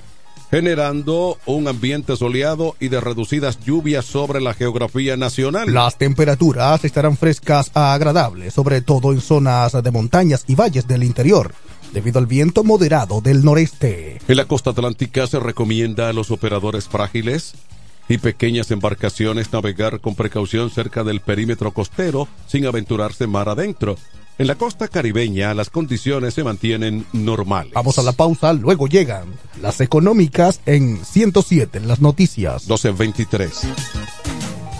generando 0.50 1.38
un 1.46 1.68
ambiente 1.68 2.16
soleado 2.16 2.74
y 2.80 2.88
de 2.88 3.00
reducidas 3.00 3.60
lluvias 3.60 4.04
sobre 4.04 4.40
la 4.40 4.54
geografía 4.54 5.16
nacional. 5.16 5.72
Las 5.72 5.98
temperaturas 5.98 6.84
estarán 6.84 7.16
frescas 7.16 7.70
a 7.74 7.92
agradables, 7.92 8.54
sobre 8.54 8.80
todo 8.80 9.12
en 9.12 9.20
zonas 9.20 9.72
de 9.82 9.90
montañas 9.90 10.44
y 10.46 10.54
valles 10.54 10.86
del 10.86 11.04
interior, 11.04 11.54
debido 11.92 12.18
al 12.18 12.26
viento 12.26 12.64
moderado 12.64 13.20
del 13.20 13.44
noreste. 13.44 14.18
En 14.26 14.36
la 14.36 14.46
costa 14.46 14.70
atlántica 14.70 15.26
se 15.26 15.38
recomienda 15.38 16.08
a 16.08 16.12
los 16.12 16.30
operadores 16.30 16.88
frágiles 16.88 17.54
y 18.08 18.18
pequeñas 18.18 18.70
embarcaciones 18.70 19.52
navegar 19.52 20.00
con 20.00 20.14
precaución 20.14 20.70
cerca 20.70 21.04
del 21.04 21.20
perímetro 21.20 21.72
costero 21.72 22.26
sin 22.46 22.66
aventurarse 22.66 23.26
mar 23.26 23.50
adentro. 23.50 23.96
En 24.38 24.46
la 24.46 24.54
costa 24.54 24.86
caribeña 24.86 25.52
las 25.52 25.68
condiciones 25.68 26.34
se 26.34 26.44
mantienen 26.44 27.04
normales. 27.12 27.72
Vamos 27.74 27.98
a 27.98 28.02
la 28.02 28.12
pausa, 28.12 28.52
luego 28.52 28.86
llegan 28.86 29.24
las 29.60 29.80
económicas 29.80 30.60
en 30.64 31.04
107 31.04 31.78
en 31.78 31.88
las 31.88 32.00
noticias. 32.00 32.62
1223. 32.62 33.66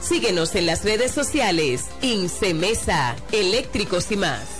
Síguenos 0.00 0.54
en 0.54 0.66
las 0.66 0.84
redes 0.84 1.12
sociales. 1.12 1.86
Incemesa, 2.02 3.16
eléctricos 3.32 4.10
y 4.10 4.16
más. 4.16 4.59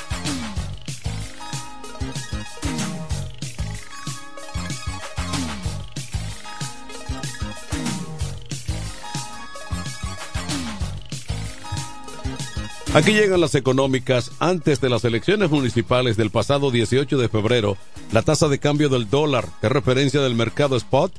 Aquí 12.93 13.13
llegan 13.13 13.39
las 13.39 13.55
económicas. 13.55 14.31
Antes 14.39 14.81
de 14.81 14.89
las 14.89 15.05
elecciones 15.05 15.49
municipales 15.49 16.17
del 16.17 16.29
pasado 16.29 16.71
18 16.71 17.17
de 17.17 17.29
febrero, 17.29 17.77
la 18.11 18.21
tasa 18.21 18.49
de 18.49 18.59
cambio 18.59 18.89
del 18.89 19.09
dólar, 19.09 19.47
de 19.61 19.69
referencia 19.69 20.19
del 20.19 20.35
mercado 20.35 20.75
spot, 20.75 21.13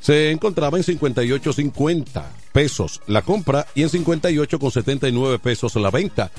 se 0.00 0.30
encontraba 0.30 0.78
en 0.78 0.84
58.50 0.84 2.24
pesos 2.52 3.02
la 3.06 3.20
compra 3.20 3.66
y 3.74 3.82
en 3.82 3.90
58.79 3.90 5.38
pesos 5.40 5.76
la 5.76 5.90
venta. 5.90 6.30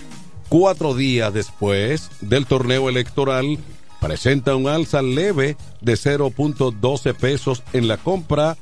Cuatro 0.50 0.96
días 0.96 1.32
después 1.32 2.10
del 2.22 2.48
torneo 2.48 2.90
electoral, 2.90 3.60
presenta 4.00 4.56
un 4.56 4.68
alza 4.68 5.04
leve 5.04 5.58
de 5.82 5.94
0.12 5.94 7.14
pesos 7.14 7.62
en 7.74 7.88
la 7.88 7.98
compra 7.98 8.58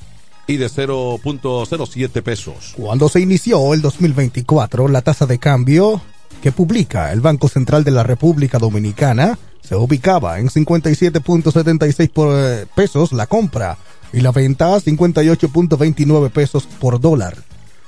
y 0.50 0.58
de 0.58 0.68
0.07 0.68 2.22
pesos. 2.24 2.74
Cuando 2.76 3.08
se 3.08 3.22
inició 3.22 3.76
el 3.76 3.82
2024, 3.82 4.88
la 4.88 5.04
tasa 5.04 5.28
de 5.28 5.38
cambio 5.38 6.02
que 6.42 6.52
publica 6.52 7.14
el 7.14 7.22
Banco 7.22 7.48
Central 7.48 7.84
de 7.84 7.92
la 7.92 8.02
República 8.02 8.58
Dominicana 8.58 9.38
se 9.62 9.76
ubicaba 9.76 10.40
en 10.40 10.48
57.76 10.48 12.66
pesos 12.74 13.14
la 13.14 13.28
compra 13.28 13.78
y 14.12 14.22
la 14.22 14.32
venta 14.32 14.74
a 14.74 14.80
58.29 14.80 16.32
pesos 16.32 16.66
por 16.66 17.00
dólar. 17.00 17.38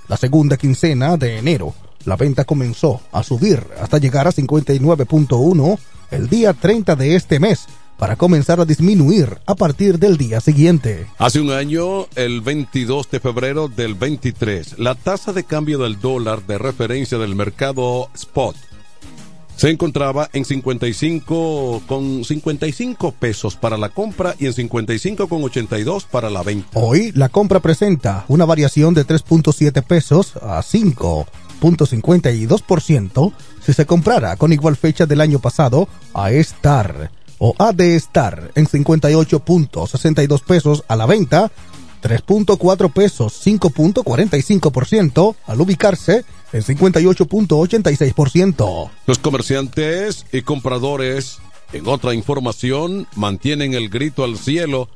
La 0.08 0.18
segunda 0.18 0.56
quincena 0.56 1.18
de 1.18 1.40
enero, 1.40 1.74
la 2.06 2.16
venta 2.16 2.46
comenzó 2.46 3.02
a 3.12 3.24
subir 3.24 3.66
hasta 3.82 3.98
llegar 3.98 4.28
a 4.28 4.32
59.1 4.32 5.80
el 6.12 6.30
día 6.30 6.54
30 6.54 6.96
de 6.96 7.16
este 7.16 7.40
mes 7.40 7.66
para 8.02 8.16
comenzar 8.16 8.60
a 8.60 8.66
disminuir 8.66 9.38
a 9.46 9.54
partir 9.54 10.00
del 10.00 10.18
día 10.18 10.42
siguiente. 10.42 11.06
Hace 11.20 11.40
un 11.40 11.52
año, 11.52 12.08
el 12.16 12.42
22 12.42 13.12
de 13.12 13.20
febrero 13.20 13.68
del 13.68 13.94
23, 13.94 14.80
la 14.80 14.96
tasa 14.96 15.34
de 15.34 15.44
cambio 15.44 15.78
del 15.78 16.00
dólar 16.00 16.48
de 16.48 16.58
referencia 16.58 17.20
del 17.20 17.36
mercado 17.36 18.10
spot 18.16 18.56
se 19.56 19.70
encontraba 19.70 20.32
en 20.34 20.46
55 20.46 21.84
con 21.86 22.26
55 22.26 23.12
pesos 23.12 23.56
para 23.56 23.78
la 23.78 23.90
compra 23.90 24.34
y 24.40 24.48
en 24.48 24.54
55 24.54 25.28
con 25.28 25.44
82 25.44 26.06
para 26.06 26.32
la 26.32 26.42
venta. 26.42 26.70
Hoy 26.74 27.12
la 27.12 27.30
compra 27.30 27.60
presenta 27.60 28.26
una 28.30 28.46
variación 28.46 28.96
de 28.96 29.06
3.7 29.06 29.84
pesos 29.84 30.38
a 30.38 30.64
5.52% 30.64 33.34
si 33.62 33.74
se 33.74 33.86
comprara 33.86 34.38
con 34.38 34.52
igual 34.52 34.76
fecha 34.76 35.06
del 35.06 35.22
año 35.22 35.38
pasado 35.38 35.88
a 36.16 36.32
estar 36.32 37.12
o 37.44 37.56
ha 37.58 37.74
de 37.74 37.96
estar 37.96 38.52
en 38.54 38.68
58.62 38.68 40.44
pesos 40.44 40.84
a 40.88 40.96
la 40.96 41.08
venta, 41.08 41.52
3.4 42.04 42.94
pesos 42.94 43.44
5.45% 43.44 45.36
al 45.48 45.60
ubicarse 45.60 46.24
en 46.54 46.62
58.86%. 46.62 48.92
Los 49.08 49.18
comerciantes 49.18 50.28
y 50.32 50.44
compradores, 50.44 51.40
en 51.74 51.88
otra 51.88 52.14
información, 52.14 53.08
mantienen 53.16 53.74
el 53.74 53.90
grito 53.90 54.24
al 54.24 54.38
cielo 54.38 54.88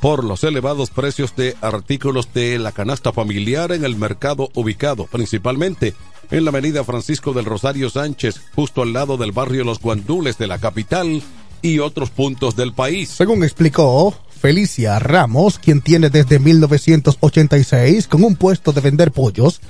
por 0.00 0.24
los 0.24 0.42
elevados 0.42 0.90
precios 0.90 1.36
de 1.36 1.54
artículos 1.60 2.34
de 2.34 2.58
la 2.58 2.72
canasta 2.72 3.12
familiar 3.12 3.70
en 3.70 3.84
el 3.84 3.94
mercado 3.94 4.50
ubicado 4.54 5.06
principalmente 5.06 5.94
en 6.32 6.44
la 6.44 6.50
avenida 6.50 6.82
Francisco 6.82 7.32
del 7.32 7.44
Rosario 7.44 7.88
Sánchez, 7.88 8.40
justo 8.56 8.82
al 8.82 8.92
lado 8.92 9.16
del 9.16 9.30
barrio 9.30 9.62
Los 9.62 9.78
Guandules 9.78 10.38
de 10.38 10.48
la 10.48 10.58
capital 10.58 11.22
y 11.62 11.78
otros 11.78 12.10
puntos 12.10 12.56
del 12.56 12.72
país. 12.72 13.08
Según 13.08 13.44
explicó 13.44 14.14
Felicia 14.40 14.98
Ramos, 14.98 15.58
quien 15.58 15.80
tiene 15.80 16.10
desde 16.10 16.38
1986 16.38 18.06
con 18.06 18.24
un 18.24 18.36
puesto 18.36 18.72
de 18.72 18.80
vender 18.80 19.12
pollos, 19.12 19.60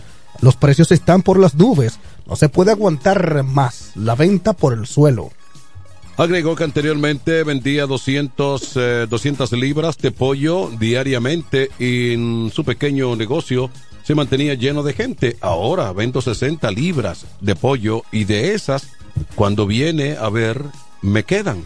los 0.41 0.57
precios 0.57 0.93
están 0.93 1.23
por 1.23 1.39
las 1.39 1.55
nubes, 1.55 1.99
no 2.27 2.37
se 2.37 2.49
puede 2.49 2.71
aguantar 2.71 3.43
más 3.43 3.93
la 3.95 4.15
venta 4.15 4.53
por 4.53 4.73
el 4.73 4.87
suelo. 4.87 5.31
Agregó 6.17 6.57
que 6.57 6.65
anteriormente 6.65 7.45
vendía 7.45 7.87
200, 7.87 9.09
200 9.09 9.53
eh, 9.53 9.57
libras 9.57 9.99
de 9.99 10.11
pollo 10.11 10.69
diariamente 10.79 11.71
y 11.79 12.13
en 12.15 12.51
su 12.53 12.65
pequeño 12.65 13.15
negocio 13.15 13.71
se 14.03 14.17
mantenía 14.17 14.55
lleno 14.55 14.83
de 14.83 14.95
gente. 14.95 15.37
Ahora 15.41 15.93
vendo 15.93 16.21
60 16.21 16.71
libras 16.73 17.25
de 17.41 17.55
pollo 17.55 18.03
y 18.11 18.25
de 18.25 18.55
esas, 18.55 18.89
cuando 19.37 19.67
viene 19.67 20.17
a 20.17 20.29
ver 20.29 20.65
me 21.03 21.25
quedan. 21.25 21.65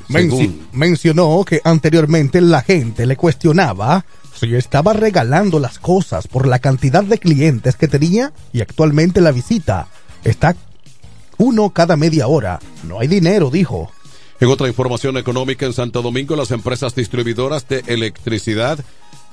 mencionó 0.73 1.45
que 1.45 1.61
anteriormente 1.65 2.41
la 2.41 2.63
gente 2.63 3.07
le 3.07 3.17
cuestionaba 3.17 4.05
si 4.35 4.55
estaba 4.55 4.93
regalando 4.93 5.59
las 5.59 5.79
cosas 5.79 6.27
por 6.27 6.47
la 6.47 6.59
cantidad 6.59 7.05
de 7.05 7.19
clientes 7.19 7.77
que 7.77 7.89
tenía 7.89 8.33
y 8.53 8.61
actualmente 8.61 9.21
la 9.21 9.33
visita 9.33 9.89
está 10.25 10.57
uno 11.39 11.71
cada 11.71 11.97
media 11.97 12.27
hora. 12.27 12.61
No 12.85 13.01
hay 13.01 13.09
dinero, 13.09 13.51
dijo. 13.51 13.91
En 14.41 14.49
otra 14.49 14.67
información 14.67 15.17
económica 15.17 15.67
en 15.67 15.73
Santo 15.73 16.03
Domingo, 16.03 16.35
las 16.35 16.51
empresas 16.51 16.95
distribuidoras 16.95 17.69
de 17.69 17.85
electricidad 17.87 18.79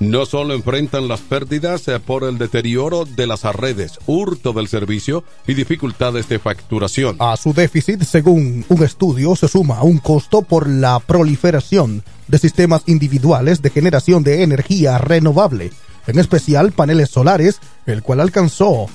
no 0.00 0.24
solo 0.24 0.54
enfrentan 0.54 1.08
las 1.08 1.20
pérdidas 1.20 1.86
eh, 1.86 2.00
por 2.00 2.24
el 2.24 2.38
deterioro 2.38 3.04
de 3.04 3.26
las 3.26 3.44
redes, 3.44 3.98
hurto 4.06 4.52
del 4.54 4.66
servicio 4.66 5.24
y 5.46 5.54
dificultades 5.54 6.28
de 6.28 6.38
facturación. 6.38 7.16
A 7.18 7.36
su 7.36 7.52
déficit, 7.52 8.02
según 8.02 8.64
un 8.68 8.82
estudio, 8.82 9.36
se 9.36 9.46
suma 9.46 9.82
un 9.82 9.98
costo 9.98 10.42
por 10.42 10.68
la 10.68 10.98
proliferación 11.00 12.02
de 12.28 12.38
sistemas 12.38 12.82
individuales 12.86 13.60
de 13.60 13.70
generación 13.70 14.24
de 14.24 14.42
energía 14.42 14.96
renovable, 14.96 15.70
en 16.06 16.18
especial 16.18 16.72
paneles 16.72 17.10
solares, 17.10 17.60
el 17.84 18.02
cual 18.02 18.20
alcanzó 18.20 18.86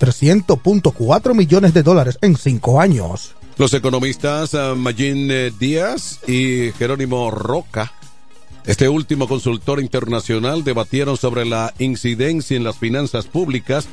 300.4 0.00 1.34
millones 1.34 1.74
de 1.74 1.82
dólares 1.82 2.18
en 2.22 2.36
cinco 2.36 2.80
años. 2.80 3.34
Los 3.58 3.74
economistas 3.74 4.54
uh, 4.54 4.76
Magín 4.76 5.30
eh, 5.30 5.52
Díaz 5.58 6.20
y 6.26 6.72
Jerónimo 6.72 7.30
Roca 7.30 7.92
este 8.66 8.88
último 8.88 9.28
consultor 9.28 9.80
internacional 9.80 10.64
debatieron 10.64 11.16
sobre 11.16 11.44
la 11.44 11.72
incidencia 11.78 12.56
en 12.56 12.64
las 12.64 12.76
finanzas 12.76 13.26
públicas 13.26 13.88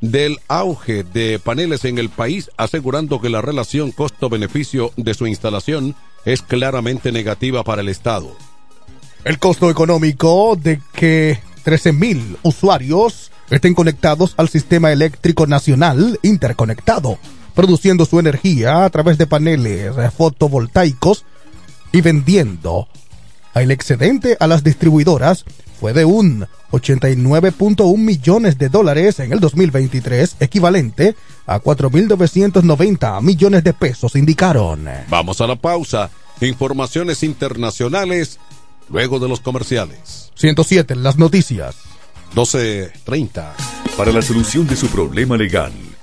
del 0.00 0.38
auge 0.48 1.04
de 1.04 1.38
paneles 1.38 1.84
en 1.84 1.98
el 1.98 2.08
país, 2.08 2.50
asegurando 2.56 3.20
que 3.20 3.30
la 3.30 3.40
relación 3.40 3.92
costo-beneficio 3.92 4.92
de 4.96 5.14
su 5.14 5.26
instalación 5.26 5.94
es 6.24 6.42
claramente 6.42 7.12
negativa 7.12 7.62
para 7.62 7.82
el 7.82 7.88
Estado. 7.88 8.34
El 9.24 9.38
costo 9.38 9.70
económico 9.70 10.58
de 10.60 10.80
que 10.92 11.38
13.000 11.64 12.38
usuarios 12.42 13.30
estén 13.50 13.74
conectados 13.74 14.34
al 14.38 14.48
sistema 14.48 14.90
eléctrico 14.90 15.46
nacional 15.46 16.18
interconectado, 16.22 17.18
produciendo 17.54 18.06
su 18.06 18.18
energía 18.18 18.84
a 18.84 18.90
través 18.90 19.18
de 19.18 19.26
paneles 19.26 19.94
fotovoltaicos 20.16 21.24
y 21.92 22.00
vendiendo 22.00 22.88
el 23.54 23.70
excedente 23.70 24.36
a 24.40 24.46
las 24.46 24.62
distribuidoras 24.62 25.44
fue 25.78 25.92
de 25.92 26.04
un 26.04 26.46
89.1 26.72 27.96
millones 27.96 28.58
de 28.58 28.68
dólares 28.68 29.18
en 29.18 29.32
el 29.32 29.40
2023, 29.40 30.36
equivalente 30.40 31.16
a 31.46 31.58
4.990 31.60 33.22
millones 33.22 33.64
de 33.64 33.72
pesos, 33.72 34.14
indicaron. 34.14 34.86
Vamos 35.08 35.40
a 35.40 35.46
la 35.46 35.56
pausa. 35.56 36.10
Informaciones 36.40 37.22
internacionales 37.22 38.38
luego 38.88 39.18
de 39.18 39.28
los 39.28 39.40
comerciales. 39.40 40.30
107 40.34 40.94
en 40.94 41.02
las 41.02 41.16
noticias. 41.16 41.76
12.30. 42.34 43.52
Para 43.96 44.12
la 44.12 44.22
solución 44.22 44.66
de 44.66 44.76
su 44.76 44.86
problema 44.88 45.36
legal 45.36 45.72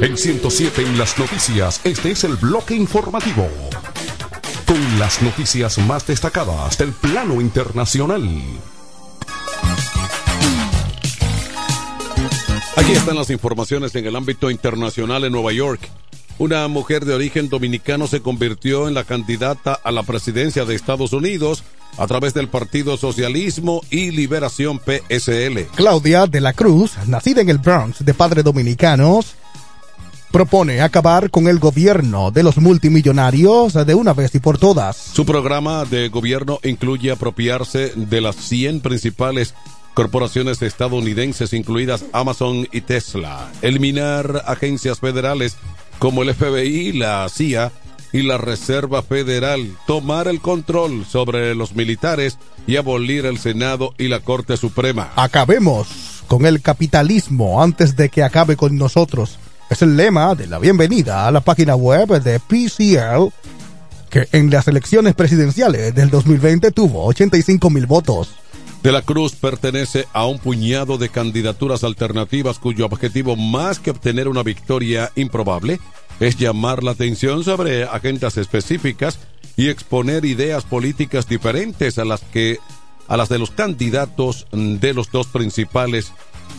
En 0.00 0.16
107 0.16 0.82
en 0.82 0.96
las 0.98 1.18
noticias, 1.18 1.80
este 1.84 2.12
es 2.12 2.24
el 2.24 2.36
bloque 2.36 2.74
informativo. 2.74 3.48
Con 4.66 4.98
las 4.98 5.22
noticias 5.22 5.78
más 5.78 6.06
destacadas 6.06 6.76
del 6.78 6.92
plano 6.92 7.40
internacional. 7.40 8.22
Aquí 12.76 12.92
están 12.92 13.16
las 13.16 13.30
informaciones 13.30 13.94
en 13.96 14.06
el 14.06 14.14
ámbito 14.14 14.50
internacional 14.50 15.24
en 15.24 15.32
Nueva 15.32 15.52
York. 15.52 15.80
Una 16.38 16.68
mujer 16.68 17.04
de 17.04 17.14
origen 17.14 17.48
dominicano 17.48 18.06
se 18.06 18.22
convirtió 18.22 18.86
en 18.86 18.94
la 18.94 19.02
candidata 19.02 19.72
a 19.82 19.90
la 19.90 20.04
presidencia 20.04 20.64
de 20.64 20.76
Estados 20.76 21.12
Unidos 21.12 21.64
a 21.96 22.06
través 22.06 22.32
del 22.32 22.46
Partido 22.46 22.96
Socialismo 22.96 23.82
y 23.90 24.12
Liberación 24.12 24.78
PSL. 24.78 25.66
Claudia 25.74 26.26
de 26.26 26.40
la 26.40 26.52
Cruz, 26.52 26.92
nacida 27.08 27.40
en 27.40 27.48
el 27.48 27.58
Bronx 27.58 28.04
de 28.04 28.14
padres 28.14 28.44
dominicanos, 28.44 29.34
propone 30.30 30.80
acabar 30.80 31.28
con 31.30 31.48
el 31.48 31.58
gobierno 31.58 32.30
de 32.30 32.44
los 32.44 32.58
multimillonarios 32.58 33.72
de 33.74 33.94
una 33.96 34.12
vez 34.12 34.32
y 34.36 34.38
por 34.38 34.58
todas. 34.58 34.96
Su 34.96 35.26
programa 35.26 35.84
de 35.86 36.08
gobierno 36.08 36.60
incluye 36.62 37.10
apropiarse 37.10 37.92
de 37.96 38.20
las 38.20 38.36
100 38.36 38.80
principales 38.80 39.54
corporaciones 39.94 40.62
estadounidenses, 40.62 41.52
incluidas 41.52 42.04
Amazon 42.12 42.68
y 42.70 42.82
Tesla, 42.82 43.50
eliminar 43.62 44.44
agencias 44.46 45.00
federales 45.00 45.56
como 45.98 46.22
el 46.22 46.34
FBI, 46.34 46.92
la 46.92 47.28
CIA 47.28 47.72
y 48.12 48.22
la 48.22 48.38
Reserva 48.38 49.02
Federal, 49.02 49.76
tomar 49.86 50.28
el 50.28 50.40
control 50.40 51.04
sobre 51.04 51.54
los 51.54 51.74
militares 51.74 52.38
y 52.66 52.76
abolir 52.76 53.26
el 53.26 53.38
Senado 53.38 53.94
y 53.98 54.08
la 54.08 54.20
Corte 54.20 54.56
Suprema. 54.56 55.12
Acabemos 55.16 56.22
con 56.26 56.46
el 56.46 56.62
capitalismo 56.62 57.62
antes 57.62 57.96
de 57.96 58.08
que 58.08 58.22
acabe 58.22 58.56
con 58.56 58.76
nosotros. 58.76 59.38
Es 59.70 59.82
el 59.82 59.96
lema 59.96 60.34
de 60.34 60.46
la 60.46 60.58
bienvenida 60.58 61.26
a 61.26 61.30
la 61.30 61.40
página 61.40 61.74
web 61.74 62.22
de 62.22 62.40
PCL, 62.40 63.32
que 64.08 64.28
en 64.32 64.50
las 64.50 64.68
elecciones 64.68 65.14
presidenciales 65.14 65.94
del 65.94 66.08
2020 66.10 66.70
tuvo 66.70 67.04
85 67.06 67.68
mil 67.70 67.86
votos. 67.86 68.30
De 68.82 68.92
la 68.92 69.02
Cruz 69.02 69.34
pertenece 69.34 70.06
a 70.12 70.26
un 70.26 70.38
puñado 70.38 70.98
de 70.98 71.08
candidaturas 71.08 71.82
alternativas 71.82 72.60
cuyo 72.60 72.86
objetivo, 72.86 73.34
más 73.34 73.80
que 73.80 73.90
obtener 73.90 74.28
una 74.28 74.44
victoria 74.44 75.10
improbable, 75.16 75.80
es 76.20 76.36
llamar 76.36 76.84
la 76.84 76.92
atención 76.92 77.42
sobre 77.42 77.84
agendas 77.84 78.36
específicas 78.36 79.18
y 79.56 79.68
exponer 79.68 80.24
ideas 80.24 80.64
políticas 80.64 81.28
diferentes 81.28 81.98
a 81.98 82.04
las 82.04 82.20
que 82.20 82.58
a 83.08 83.16
las 83.16 83.28
de 83.28 83.38
los 83.38 83.50
candidatos 83.50 84.46
de 84.52 84.94
los 84.94 85.10
dos 85.10 85.26
principales 85.26 86.12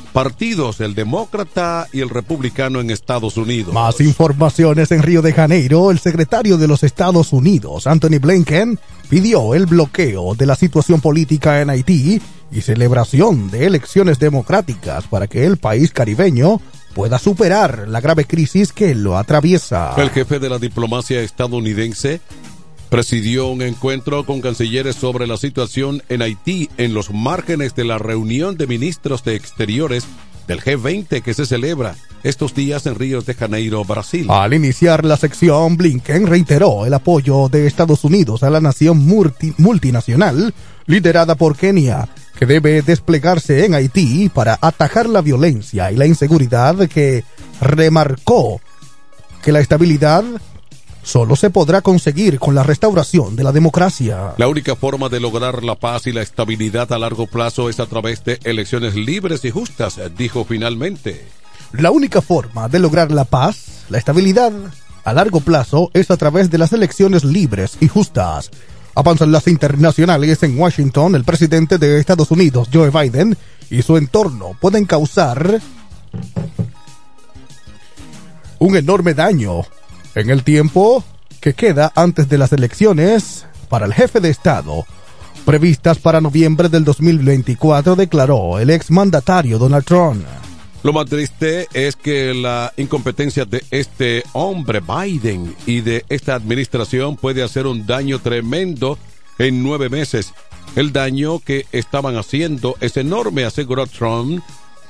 partidos, 0.10 0.82
el 0.82 0.96
demócrata 0.96 1.88
y 1.94 2.02
el 2.02 2.10
republicano 2.10 2.80
en 2.80 2.90
Estados 2.90 3.38
Unidos. 3.38 3.74
Más 3.74 4.02
informaciones 4.02 4.92
en 4.92 5.02
Río 5.02 5.22
de 5.22 5.34
Janeiro. 5.34 5.92
El 5.92 6.00
secretario 6.00 6.58
de 6.58 6.68
los 6.68 6.84
Estados 6.84 7.34
Unidos, 7.34 7.88
Anthony 7.88 8.20
Blinken, 8.20 8.80
pidió 9.10 9.56
el 9.56 9.66
bloqueo 9.66 10.36
de 10.36 10.46
la 10.46 10.56
situación 10.56 11.02
política 11.02 11.62
en 11.62 11.70
Haití 11.70 12.22
y 12.52 12.62
celebración 12.62 13.50
de 13.52 13.66
elecciones 13.66 14.20
democráticas 14.20 15.06
para 15.06 15.28
que 15.28 15.46
el 15.46 15.58
país 15.58 15.92
caribeño 15.92 16.60
pueda 16.94 17.20
superar 17.20 17.88
la 17.88 18.02
grave 18.02 18.26
crisis 18.26 18.74
que 18.74 18.96
lo 18.96 19.18
atraviesa. 19.18 19.94
El 19.98 20.10
jefe 20.10 20.40
de 20.40 20.50
la 20.50 20.60
diplomacia 20.60 21.22
estadounidense 21.22 22.22
presidió 22.90 23.48
un 23.48 23.62
encuentro 23.62 24.26
con 24.26 24.42
cancilleres 24.42 24.96
sobre 24.96 25.28
la 25.28 25.38
situación 25.38 26.04
en 26.10 26.22
Haití 26.22 26.70
en 26.78 26.94
los 26.94 27.14
márgenes 27.14 27.76
de 27.76 27.86
la 27.86 27.98
reunión 27.98 28.58
de 28.58 28.68
ministros 28.68 29.24
de 29.24 29.36
Exteriores 29.36 30.06
del 30.48 30.62
G20 30.62 31.22
que 31.22 31.34
se 31.36 31.46
celebra 31.46 31.96
estos 32.24 32.56
días 32.56 32.86
en 32.88 32.96
Río 32.96 33.22
de 33.22 33.34
Janeiro, 33.36 33.86
Brasil. 33.86 34.28
Al 34.30 34.54
iniciar 34.54 35.06
la 35.06 35.16
sección, 35.16 35.78
Blinken 35.78 36.28
reiteró 36.28 36.86
el 36.86 36.94
apoyo 36.94 37.48
de 37.48 37.68
Estados 37.68 38.04
Unidos 38.04 38.44
a 38.44 38.50
la 38.50 38.60
nación 38.60 38.98
multi 38.98 39.54
multinacional 39.58 40.54
liderada 40.88 41.36
por 41.36 41.56
Kenia, 41.56 42.10
que 42.38 42.48
debe 42.48 42.82
desplegarse 42.82 43.66
en 43.66 43.76
Haití 43.76 44.30
para 44.30 44.58
atajar 44.60 45.08
la 45.08 45.22
violencia 45.22 45.92
y 45.92 45.96
la 45.96 46.08
inseguridad 46.08 46.88
que 46.88 47.24
remarcó 47.62 48.60
que 49.44 49.52
la 49.52 49.60
estabilidad 49.60 50.24
solo 51.10 51.36
se 51.36 51.50
podrá 51.50 51.82
conseguir 51.82 52.38
con 52.38 52.54
la 52.54 52.62
restauración 52.62 53.36
de 53.36 53.44
la 53.44 53.52
democracia. 53.52 54.36
La 54.38 54.48
única 54.48 54.76
forma 54.76 55.10
de 55.10 55.20
lograr 55.20 55.64
la 55.64 55.74
paz 55.74 56.06
y 56.06 56.12
la 56.12 56.22
estabilidad 56.22 56.94
a 56.94 57.00
largo 57.00 57.26
plazo 57.26 57.68
es 57.68 57.80
a 57.80 57.88
través 57.88 58.24
de 58.24 58.40
elecciones 58.44 58.94
libres 58.94 59.44
y 59.44 59.50
justas, 59.50 60.00
dijo 60.16 60.46
finalmente. 60.46 61.26
La 61.72 61.90
única 61.90 62.22
forma 62.22 62.70
de 62.70 62.78
lograr 62.78 63.12
la 63.12 63.26
paz, 63.26 63.86
la 63.90 63.98
estabilidad 63.98 64.54
a 65.04 65.14
largo 65.14 65.40
plazo 65.40 65.90
es 65.94 66.12
a 66.12 66.18
través 66.18 66.52
de 66.52 66.60
las 66.60 66.74
elecciones 66.74 67.24
libres 67.24 67.78
y 67.80 67.88
justas. 67.88 68.52
Avanzan 68.94 69.32
las 69.32 69.48
internacionales 69.48 70.44
en 70.44 70.60
Washington, 70.60 71.16
el 71.16 71.24
presidente 71.24 71.80
de 71.80 72.00
Estados 72.00 72.30
Unidos, 72.30 72.70
Joe 72.72 72.92
Biden, 72.92 73.36
y 73.72 73.82
su 73.82 73.98
entorno 73.98 74.52
pueden 74.60 74.86
causar 74.86 75.60
un 78.60 78.76
enorme 78.76 79.16
daño 79.16 79.64
en 80.16 80.30
el 80.30 80.44
tiempo 80.44 81.04
que 81.40 81.54
queda 81.54 81.92
antes 81.96 82.30
de 82.30 82.38
las 82.38 82.52
elecciones 82.54 83.46
para 83.70 83.86
el 83.86 83.94
jefe 83.94 84.20
de 84.20 84.30
Estado, 84.30 84.86
previstas 85.46 86.00
para 86.00 86.22
noviembre 86.22 86.70
del 86.70 86.84
2024, 86.84 87.96
declaró 87.96 88.60
el 88.60 88.70
exmandatario 88.70 89.58
Donald 89.58 89.86
Trump. 89.86 90.24
Lo 90.82 90.94
más 90.94 91.08
triste 91.08 91.68
es 91.74 91.98
que 91.98 92.34
la 92.34 92.72
incompetencia 92.78 93.44
de 93.44 93.64
este 93.70 94.24
hombre 94.32 94.80
Biden 94.80 95.54
y 95.66 95.82
de 95.82 96.06
esta 96.08 96.36
administración 96.36 97.18
puede 97.18 97.44
hacer 97.44 97.68
un 97.68 97.86
daño 97.86 98.20
tremendo 98.20 98.98
en 99.38 99.62
nueve 99.62 99.90
meses. 99.90 100.34
El 100.76 100.94
daño 100.94 101.40
que 101.40 101.66
estaban 101.74 102.16
haciendo 102.16 102.78
es 102.80 102.96
enorme, 102.96 103.44
aseguró 103.44 103.88
Trump, 103.88 104.42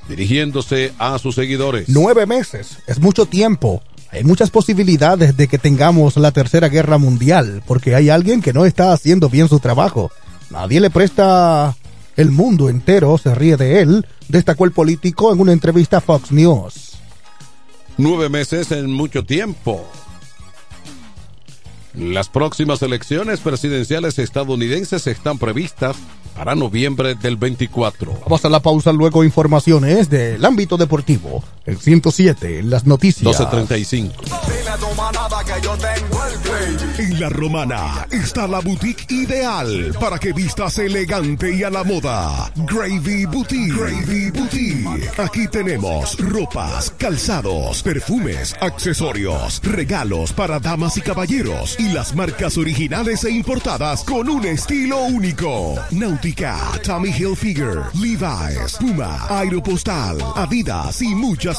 dirigiéndose 0.08 0.94
a 1.00 1.18
sus 1.18 1.36
seguidores. 1.36 1.90
Nueve 1.90 2.28
meses 2.28 2.78
es 2.86 3.00
mucho 3.00 3.26
tiempo. 3.26 3.82
Hay 4.12 4.24
muchas 4.24 4.50
posibilidades 4.50 5.38
de 5.38 5.48
que 5.48 5.58
tengamos 5.58 6.18
la 6.18 6.32
tercera 6.32 6.68
guerra 6.68 6.98
mundial, 6.98 7.62
porque 7.66 7.96
hay 7.96 8.10
alguien 8.10 8.42
que 8.42 8.54
no 8.54 8.66
está 8.66 8.92
haciendo 8.92 9.30
bien 9.30 9.48
su 9.48 9.60
trabajo. 9.60 10.12
Nadie 10.50 10.80
le 10.80 10.90
presta 10.90 11.76
el 12.20 12.32
mundo 12.32 12.68
entero 12.68 13.18
se 13.18 13.34
ríe 13.34 13.56
de 13.56 13.80
él, 13.80 14.06
destacó 14.28 14.66
el 14.66 14.74
político 14.74 15.32
en 15.32 15.40
una 15.40 15.54
entrevista 15.54 15.98
a 15.98 16.02
Fox 16.02 16.34
News. 16.34 16.98
Nueve 17.98 18.28
meses 18.28 18.74
en 18.74 18.92
mucho 18.92 19.24
tiempo. 19.24 19.88
Las 21.94 22.28
próximas 22.28 22.82
elecciones 22.82 23.40
presidenciales 23.40 24.20
estadounidenses 24.20 25.08
están 25.08 25.38
previstas 25.38 25.96
para 26.36 26.56
noviembre 26.56 27.16
del 27.16 27.38
24. 27.38 28.20
Vamos 28.24 28.44
a 28.44 28.50
la 28.50 28.60
pausa, 28.60 28.92
luego 28.92 29.24
informaciones 29.24 30.10
del 30.10 30.44
ámbito 30.44 30.76
deportivo. 30.76 31.42
El 31.70 31.78
107, 31.78 32.64
las 32.64 32.88
noticias. 32.88 33.24
1235. 33.26 34.24
En 36.98 37.20
la 37.20 37.30
romana 37.30 38.08
está 38.12 38.48
la 38.48 38.60
boutique 38.60 39.06
ideal 39.10 39.96
para 40.00 40.18
que 40.18 40.34
vistas 40.34 40.80
elegante 40.80 41.54
y 41.54 41.64
a 41.64 41.70
la 41.70 41.84
moda. 41.84 42.52
Gravy 42.56 43.26
Boutique. 43.26 43.72
Gravy 43.72 44.32
Boutique. 44.32 45.12
Aquí 45.18 45.48
tenemos 45.48 46.18
ropas, 46.18 46.92
calzados, 46.98 47.84
perfumes, 47.84 48.56
accesorios, 48.60 49.62
regalos 49.64 50.34
para 50.34 50.60
damas 50.60 50.98
y 50.98 51.02
caballeros 51.02 51.80
y 51.80 51.92
las 51.94 52.16
marcas 52.16 52.58
originales 52.58 53.24
e 53.26 53.30
importadas 53.30 54.04
con 54.04 54.28
un 54.28 54.44
estilo 54.46 55.04
único. 55.04 55.76
Nautica, 55.92 56.58
Tommy 56.84 57.10
Hilfiger, 57.10 57.84
Levi's, 57.94 58.78
Puma, 58.80 59.28
Aeropostal, 59.30 60.18
Adidas 60.36 61.02
y 61.04 61.14
muchas 61.16 61.59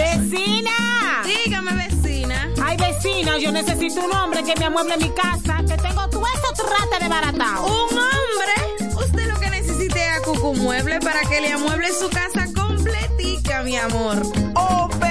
¡Vecina! 0.01 1.23
Dígame, 1.23 1.73
vecina. 1.73 2.49
Ay, 2.61 2.75
vecina, 2.77 3.37
yo 3.37 3.51
necesito 3.51 4.01
un 4.03 4.11
hombre 4.13 4.43
que 4.43 4.55
me 4.59 4.65
amueble 4.65 4.97
mi 4.97 5.09
casa, 5.11 5.63
que 5.67 5.77
tengo 5.77 6.09
todo 6.09 6.23
esto 6.25 6.63
trata 6.65 6.99
de 6.99 7.07
baratado. 7.07 7.65
¿Un 7.65 7.97
hombre? 7.97 8.95
Usted 8.95 9.31
lo 9.31 9.39
que 9.39 9.49
necesite 9.51 10.03
es 10.03 10.17
a 10.17 10.21
Cucu 10.23 10.55
Mueble 10.55 10.99
para 10.99 11.21
que 11.21 11.41
le 11.41 11.51
amueble 11.53 11.89
su 11.93 12.09
casa 12.09 12.47
completica, 12.53 13.61
mi 13.61 13.77
amor. 13.77 14.17
Oh, 14.55 14.89
pero 14.99 15.10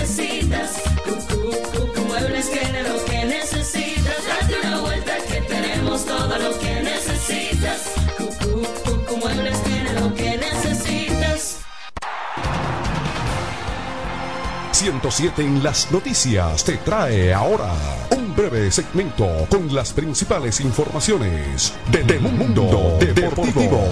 107 15.11 15.41
en 15.41 15.61
las 15.61 15.91
noticias 15.91 16.63
te 16.63 16.77
trae 16.77 17.33
ahora 17.33 17.73
un 18.15 18.33
breve 18.33 18.71
segmento 18.71 19.27
con 19.49 19.73
las 19.75 19.91
principales 19.91 20.61
informaciones 20.61 21.73
de, 21.91 22.03
de 22.03 22.17
Mundo 22.17 22.97
Deportivo. 22.97 23.83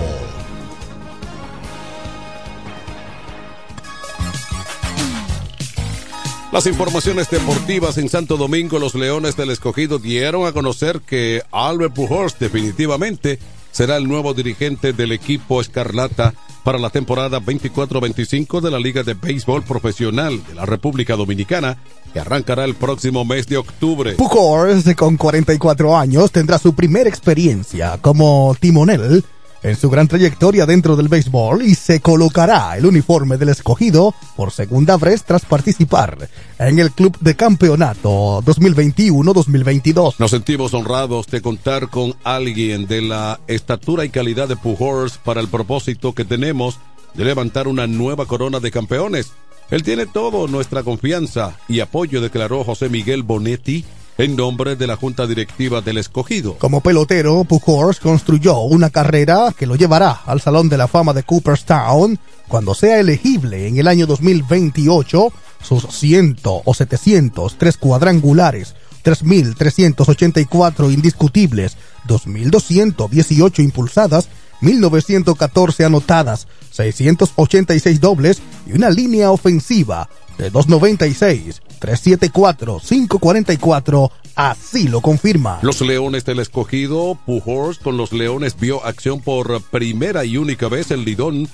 Las 6.54 6.66
informaciones 6.68 7.30
deportivas 7.30 7.98
en 7.98 8.08
Santo 8.08 8.38
Domingo, 8.38 8.80
los 8.80 8.96
Leones 8.96 9.36
del 9.36 9.50
Escogido 9.50 10.00
dieron 10.00 10.48
a 10.48 10.54
conocer 10.54 11.02
que 11.02 11.44
Albert 11.52 11.96
Pujols 11.96 12.40
definitivamente 12.40 13.40
será 13.72 13.98
el 13.98 14.08
nuevo 14.08 14.34
dirigente 14.34 14.94
del 14.94 15.12
equipo 15.12 15.60
Escarlata 15.60 16.34
para 16.70 16.78
la 16.78 16.92
temporada 16.92 17.40
24-25 17.40 18.62
de 18.62 18.70
la 18.70 18.78
Liga 18.78 19.02
de 19.02 19.16
Béisbol 19.16 19.64
Profesional 19.64 20.40
de 20.48 20.54
la 20.54 20.68
República 20.68 21.16
Dominicana, 21.16 21.80
que 22.14 22.20
arrancará 22.20 22.64
el 22.64 22.76
próximo 22.76 23.26
mes 23.26 23.48
de 23.48 23.58
octubre. 23.58 24.12
Pujols, 24.12 24.86
con 24.96 25.18
44 25.18 25.98
años, 25.98 26.32
tendrá 26.32 26.60
su 26.60 26.74
primera 26.74 27.10
experiencia 27.10 27.98
como 28.00 28.56
timonel 28.60 29.24
en 29.64 29.76
su 29.76 29.90
gran 29.90 30.08
trayectoria 30.08 30.66
dentro 30.66 30.96
del 30.96 31.08
béisbol 31.08 31.64
y 31.64 31.76
se 31.76 32.00
colocará 32.00 32.78
el 32.78 32.86
uniforme 32.86 33.38
del 33.38 33.50
escogido 33.50 34.14
por 34.36 34.52
segunda 34.52 34.98
vez 34.98 35.24
tras 35.24 35.46
participar 35.46 36.30
en 36.58 36.80
el 36.80 36.92
Club 36.92 37.18
de 37.20 37.36
Campeonato 37.36 38.42
2021-2022. 38.44 40.16
Nos 40.18 40.32
sentimos 40.32 40.74
honrados 40.74 41.28
de 41.28 41.42
contar 41.42 41.90
con 41.90 42.16
alguien 42.24 42.88
de 42.88 43.02
la 43.02 43.40
estatura 43.48 44.06
y 44.06 44.10
calidad 44.10 44.48
de 44.48 44.56
Pujols 44.56 45.18
para 45.18 45.42
el 45.42 45.48
propósito 45.48 46.14
que 46.14 46.26
tenemos 46.26 46.80
de 47.14 47.26
levantar 47.26 47.68
una 47.68 47.88
nueva 47.88 48.26
corona 48.26 48.60
de 48.60 48.72
campeones. 48.72 49.32
Él 49.72 49.84
tiene 49.84 50.06
todo 50.08 50.48
nuestra 50.48 50.84
confianza 50.84 51.58
y 51.68 51.80
apoyo, 51.82 52.22
declaró 52.22 52.64
José 52.64 52.90
Miguel 52.90 53.24
Bonetti 53.24 53.86
en 54.20 54.36
nombre 54.36 54.76
de 54.76 54.86
la 54.86 54.98
Junta 54.98 55.26
Directiva 55.26 55.80
del 55.80 55.98
Escogido. 55.98 56.58
Como 56.58 56.82
pelotero, 56.82 57.46
Pujols 57.46 58.02
construyó 58.02 58.60
una 58.60 58.90
carrera 58.90 59.54
que 59.58 59.66
lo 59.66 59.78
llevará 59.78 60.12
al 60.26 60.42
Salón 60.42 60.68
de 60.68 60.78
la 60.78 60.90
Fama 60.90 61.14
de 61.14 61.24
Cooperstown 61.24 62.20
cuando 62.50 62.76
sea 62.76 63.00
elegible 63.00 63.68
en 63.68 63.78
el 63.78 63.88
año 63.88 64.06
2028. 64.06 65.32
Sus 65.64 65.88
100 65.90 66.40
o 66.44 66.74
700, 66.74 67.58
tres 67.58 67.78
cuadrangulares, 67.78 68.76
3.384 69.06 70.94
indiscutibles, 70.94 71.78
2.218 72.08 73.64
impulsadas, 73.64 74.28
1.914 74.62 75.86
anotadas, 75.86 76.48
686 76.72 78.02
dobles 78.02 78.42
y 78.68 78.74
una 78.74 78.90
línea 78.90 79.32
ofensiva 79.32 80.10
de 80.40 80.50
296, 80.50 81.62
374, 81.80 82.80
544, 82.80 84.12
así 84.36 84.88
lo 84.88 85.02
confirma. 85.02 85.60
Los 85.62 85.82
Leones 85.82 86.24
del 86.24 86.40
Escogido, 86.40 87.20
Pujols 87.26 87.78
con 87.78 87.98
los 87.98 88.14
Leones 88.14 88.58
vio 88.58 88.84
acción 88.86 89.20
por 89.20 89.62
primera 89.64 90.24
y 90.24 90.38
única 90.38 90.70
vez 90.70 90.92
en 90.92 91.04
Lidón. 91.04 91.50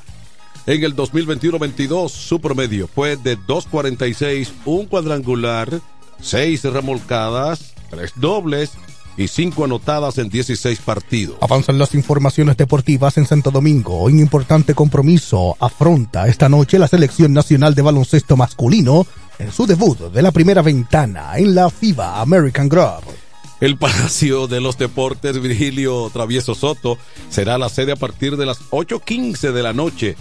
En 0.67 0.83
el 0.83 0.95
2021-22 0.95 2.09
su 2.09 2.39
promedio 2.39 2.87
fue 2.87 3.17
de 3.17 3.37
2.46, 3.39 4.51
un 4.65 4.85
cuadrangular, 4.85 5.81
6 6.21 6.63
remolcadas, 6.65 7.73
3 7.89 8.13
dobles 8.17 8.71
y 9.17 9.27
5 9.27 9.65
anotadas 9.65 10.17
en 10.17 10.29
16 10.29 10.79
partidos. 10.79 11.37
Avanzan 11.41 11.77
las 11.77 11.95
informaciones 11.95 12.57
deportivas 12.57 13.17
en 13.17 13.25
Santo 13.25 13.51
Domingo. 13.51 14.03
Un 14.03 14.19
importante 14.19 14.73
compromiso 14.73 15.55
afronta 15.59 16.27
esta 16.27 16.49
noche 16.49 16.79
la 16.79 16.87
selección 16.87 17.33
nacional 17.33 17.75
de 17.75 17.81
baloncesto 17.81 18.37
masculino 18.37 19.05
en 19.39 19.51
su 19.51 19.65
debut 19.65 19.99
de 20.11 20.21
la 20.21 20.31
primera 20.31 20.61
ventana 20.61 21.37
en 21.37 21.55
la 21.55 21.69
FIBA 21.69 22.21
American 22.21 22.69
Group. 22.69 23.03
El 23.61 23.77
Palacio 23.77 24.47
de 24.47 24.59
los 24.59 24.77
Deportes 24.77 25.41
Virgilio 25.41 26.09
Travieso 26.11 26.55
Soto 26.55 26.97
será 27.29 27.57
la 27.57 27.69
sede 27.69 27.93
a 27.93 27.95
partir 27.95 28.35
de 28.35 28.45
las 28.45 28.59
8.15 28.71 29.53
de 29.53 29.63
la 29.63 29.71
noche 29.71 30.17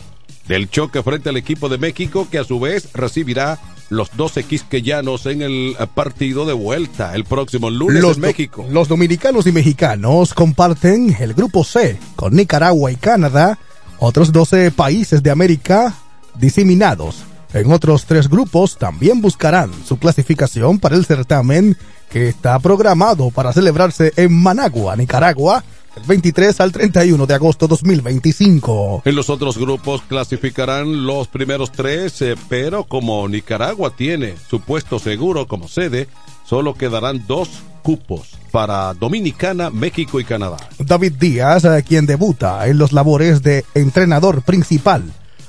del 0.47 0.71
choque 0.71 1.03
frente 1.03 1.31
al 1.31 1.37
equipo 1.37 1.69
de 1.69 1.79
México 1.79 2.29
que 2.31 2.39
a 2.39 2.45
su 2.45 2.61
vez 2.61 2.91
recibirá 2.93 3.59
los 3.91 4.17
12 4.17 4.45
quisqueyanos 4.45 5.27
en 5.27 5.43
el 5.43 5.77
partido 5.95 6.47
de 6.47 6.53
vuelta 6.53 7.15
el 7.15 7.25
próximo 7.25 7.71
lunes 7.71 8.03
los 8.03 8.17
en 8.17 8.23
México. 8.23 8.67
Los 8.71 8.89
dominicanos 8.89 9.47
y 9.47 9.53
mexicanos 9.53 10.35
comparten 10.35 11.17
el 11.21 11.35
grupo 11.35 11.65
C 11.65 11.99
con 12.17 12.35
Nicaragua 12.35 12.91
y 12.91 12.97
Canadá, 12.97 13.59
otros 13.99 14.33
12 14.33 14.71
países 14.71 15.23
de 15.23 15.31
América 15.31 15.95
diseminados. 16.35 17.25
En 17.53 17.71
otros 17.71 18.07
tres 18.07 18.29
grupos 18.29 18.79
también 18.79 19.21
buscarán 19.21 19.71
su 19.87 19.97
clasificación 19.99 20.81
para 20.81 20.97
el 20.97 21.05
certamen 21.05 21.77
que 22.11 22.29
está 22.29 22.59
programado 22.59 23.31
para 23.31 23.53
celebrarse 23.53 24.13
en 24.17 24.33
Managua, 24.33 24.97
Nicaragua, 24.97 25.63
23 26.07 26.61
al 26.61 26.73
31 26.73 27.27
de 27.27 27.35
agosto 27.35 27.67
2025. 27.67 29.03
En 29.05 29.15
los 29.15 29.31
otros 29.31 29.59
grupos 29.59 30.03
clasificarán 30.03 31.07
los 31.07 31.29
primeros 31.29 31.73
tres, 31.73 32.21
eh, 32.23 32.35
pero 32.49 32.85
como 32.85 33.27
Nicaragua 33.29 33.95
tiene 33.97 34.35
su 34.49 34.61
puesto 34.61 34.99
seguro 34.99 35.47
como 35.47 35.69
sede, 35.69 36.09
solo 36.45 36.75
quedarán 36.75 37.25
dos 37.27 37.49
cupos 37.83 38.31
para 38.51 38.95
Dominicana, 38.95 39.71
México 39.71 40.21
y 40.21 40.25
Canadá. 40.25 40.57
David 40.79 41.13
Díaz, 41.19 41.65
eh, 41.65 41.85
quien 41.87 42.07
debuta 42.07 42.67
en 42.67 42.79
los 42.79 42.93
labores 42.93 43.43
de 43.43 43.65
entrenador 43.75 44.43
principal. 44.43 45.05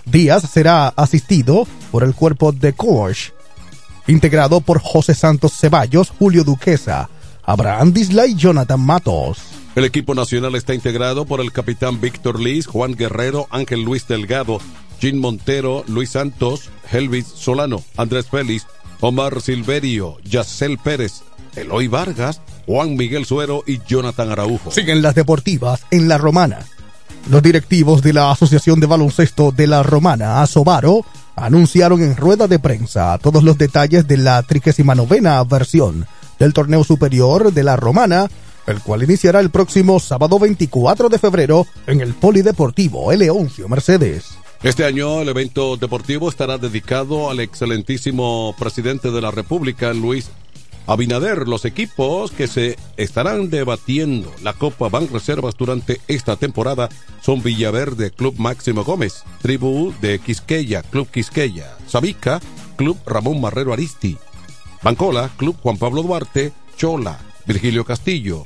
Díaz 0.05 0.43
será 0.51 0.89
asistido 0.89 1.67
por 1.91 2.03
el 2.03 2.13
cuerpo 2.13 2.51
de 2.51 2.73
coach, 2.73 3.29
integrado 4.07 4.61
por 4.61 4.79
José 4.79 5.15
Santos 5.15 5.53
Ceballos, 5.57 6.11
Julio 6.11 6.43
Duquesa, 6.43 7.09
Abraham 7.43 7.93
Disla 7.93 8.27
y 8.27 8.35
Jonathan 8.35 8.79
Matos. 8.79 9.39
El 9.75 9.83
equipo 9.83 10.15
nacional 10.15 10.55
está 10.55 10.73
integrado 10.73 11.25
por 11.25 11.41
el 11.41 11.51
capitán 11.51 11.99
Víctor 11.99 12.39
Liz, 12.39 12.65
Juan 12.65 12.95
Guerrero, 12.95 13.47
Ángel 13.51 13.83
Luis 13.83 14.07
Delgado, 14.07 14.61
Jim 15.01 15.19
Montero, 15.19 15.83
Luis 15.89 16.11
Santos, 16.11 16.69
Helvis 16.89 17.27
Solano, 17.27 17.83
Andrés 17.97 18.27
Félix, 18.27 18.67
Omar 19.01 19.41
Silverio, 19.41 20.15
Yacel 20.23 20.77
Pérez, 20.77 21.23
Eloy 21.57 21.89
Vargas, 21.89 22.39
Juan 22.65 22.95
Miguel 22.95 23.25
Suero 23.25 23.63
y 23.67 23.81
Jonathan 23.85 24.31
Araujo. 24.31 24.71
Siguen 24.71 25.01
las 25.01 25.13
deportivas 25.13 25.85
en 25.91 26.07
La 26.07 26.17
Romana. 26.17 26.59
Los 27.29 27.43
directivos 27.43 28.01
de 28.01 28.13
la 28.13 28.31
Asociación 28.31 28.79
de 28.79 28.87
Baloncesto 28.87 29.51
de 29.51 29.67
La 29.67 29.83
Romana, 29.83 30.41
Asobaro, 30.41 31.05
anunciaron 31.35 32.01
en 32.01 32.15
rueda 32.15 32.47
de 32.47 32.59
prensa 32.59 33.17
todos 33.17 33.43
los 33.43 33.57
detalles 33.57 34.07
de 34.07 34.15
la 34.15 34.41
39 34.41 35.19
versión 35.49 36.07
del 36.39 36.53
torneo 36.53 36.85
superior 36.85 37.51
de 37.51 37.63
La 37.63 37.75
Romana 37.75 38.29
el 38.67 38.81
cual 38.81 39.03
iniciará 39.03 39.39
el 39.39 39.49
próximo 39.49 39.99
sábado 39.99 40.39
24 40.39 41.09
de 41.09 41.19
febrero 41.19 41.67
en 41.87 42.01
el 42.01 42.13
Polideportivo 42.13 43.11
Eleoncio 43.11 43.67
Mercedes. 43.69 44.37
Este 44.63 44.85
año 44.85 45.21
el 45.21 45.29
evento 45.29 45.77
deportivo 45.77 46.29
estará 46.29 46.57
dedicado 46.57 47.29
al 47.29 47.39
excelentísimo 47.39 48.55
presidente 48.57 49.11
de 49.11 49.21
la 49.21 49.29
República, 49.29 49.93
Luis 49.93 50.29
Abinader. 50.87 51.47
Los 51.47 51.65
equipos 51.65 52.31
que 52.31 52.47
se 52.47 52.77
estarán 52.97 53.49
debatiendo 53.49 54.31
la 54.41 54.53
Copa 54.53 54.89
Ban 54.89 55.07
Reservas 55.09 55.55
durante 55.55 56.01
esta 56.07 56.35
temporada 56.35 56.89
son 57.21 57.43
Villaverde, 57.43 58.11
Club 58.11 58.35
Máximo 58.37 58.83
Gómez, 58.83 59.23
Tribu 59.41 59.93
de 60.01 60.19
Quisqueya, 60.19 60.81
Club 60.81 61.09
Quisqueya, 61.11 61.77
Sabica, 61.87 62.39
Club 62.75 62.97
Ramón 63.05 63.41
Marrero 63.41 63.73
Aristi, 63.73 64.17
Bancola, 64.81 65.29
Club 65.37 65.55
Juan 65.61 65.77
Pablo 65.77 66.01
Duarte, 66.01 66.53
Chola, 66.77 67.19
Virgilio 67.45 67.85
Castillo, 67.85 68.45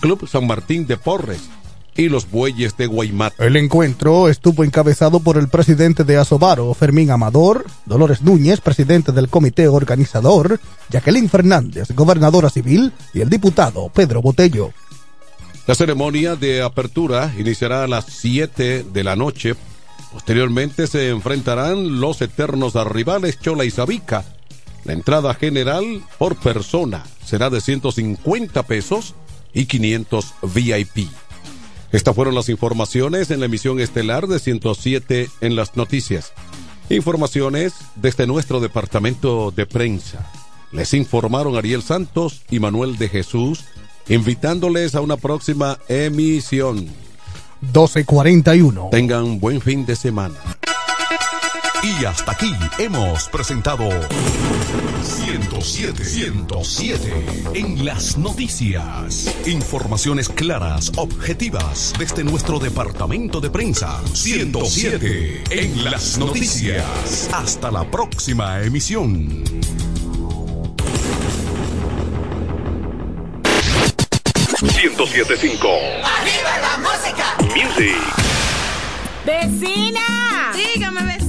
Club 0.00 0.26
San 0.28 0.46
Martín 0.46 0.86
de 0.86 0.96
Porres 0.96 1.48
y 1.96 2.08
los 2.08 2.30
Bueyes 2.30 2.76
de 2.76 2.86
Guaymat. 2.86 3.34
El 3.38 3.56
encuentro 3.56 4.28
estuvo 4.28 4.64
encabezado 4.64 5.20
por 5.20 5.36
el 5.36 5.48
presidente 5.48 6.04
de 6.04 6.16
Asobaro, 6.16 6.72
Fermín 6.74 7.10
Amador, 7.10 7.66
Dolores 7.86 8.22
Núñez, 8.22 8.60
presidente 8.60 9.12
del 9.12 9.28
comité 9.28 9.68
organizador, 9.68 10.60
Jacqueline 10.90 11.28
Fernández, 11.28 11.90
gobernadora 11.92 12.48
civil, 12.48 12.92
y 13.12 13.20
el 13.20 13.28
diputado 13.28 13.90
Pedro 13.90 14.22
Botello. 14.22 14.72
La 15.66 15.74
ceremonia 15.74 16.36
de 16.36 16.62
apertura 16.62 17.32
iniciará 17.38 17.84
a 17.84 17.88
las 17.88 18.06
7 18.06 18.86
de 18.92 19.04
la 19.04 19.14
noche. 19.14 19.54
Posteriormente 20.12 20.86
se 20.86 21.10
enfrentarán 21.10 22.00
los 22.00 22.22
eternos 22.22 22.74
rivales 22.90 23.38
Chola 23.38 23.64
y 23.64 23.70
Sabica 23.70 24.24
la 24.84 24.92
entrada 24.94 25.34
general 25.34 26.02
por 26.18 26.36
persona 26.36 27.04
será 27.24 27.50
de 27.50 27.60
150 27.60 28.62
pesos 28.64 29.14
y 29.52 29.66
500 29.66 30.34
VIP. 30.54 31.08
Estas 31.92 32.14
fueron 32.14 32.34
las 32.34 32.48
informaciones 32.48 33.30
en 33.30 33.40
la 33.40 33.46
emisión 33.46 33.80
estelar 33.80 34.28
de 34.28 34.38
107 34.38 35.28
en 35.40 35.56
las 35.56 35.76
noticias. 35.76 36.32
Informaciones 36.88 37.74
desde 37.96 38.26
nuestro 38.26 38.60
departamento 38.60 39.50
de 39.50 39.66
prensa. 39.66 40.30
Les 40.72 40.94
informaron 40.94 41.56
Ariel 41.56 41.82
Santos 41.82 42.42
y 42.50 42.60
Manuel 42.60 42.96
de 42.96 43.08
Jesús, 43.08 43.64
invitándoles 44.08 44.94
a 44.94 45.00
una 45.00 45.16
próxima 45.16 45.78
emisión. 45.88 46.88
1241. 47.60 48.88
Tengan 48.90 49.40
buen 49.40 49.60
fin 49.60 49.84
de 49.84 49.96
semana. 49.96 50.36
Y 51.82 52.04
hasta 52.04 52.32
aquí 52.32 52.52
hemos 52.78 53.28
presentado 53.28 53.88
107, 55.02 56.04
107 56.04 57.24
en 57.54 57.86
las 57.86 58.18
noticias. 58.18 59.34
Informaciones 59.46 60.28
claras, 60.28 60.92
objetivas 60.96 61.94
desde 61.98 62.22
nuestro 62.22 62.58
departamento 62.58 63.40
de 63.40 63.48
prensa. 63.48 63.98
107 64.12 65.44
en 65.50 65.84
las 65.84 66.18
noticias. 66.18 67.30
Hasta 67.32 67.70
la 67.70 67.90
próxima 67.90 68.60
emisión. 68.60 69.42
¡107.5! 74.60 75.64
¡Arriba 76.04 76.58
la 76.60 76.76
música! 76.78 77.36
Music. 77.54 77.96
¡Vecina! 79.24 80.52
Dígame, 80.54 81.02
vecina. 81.04 81.19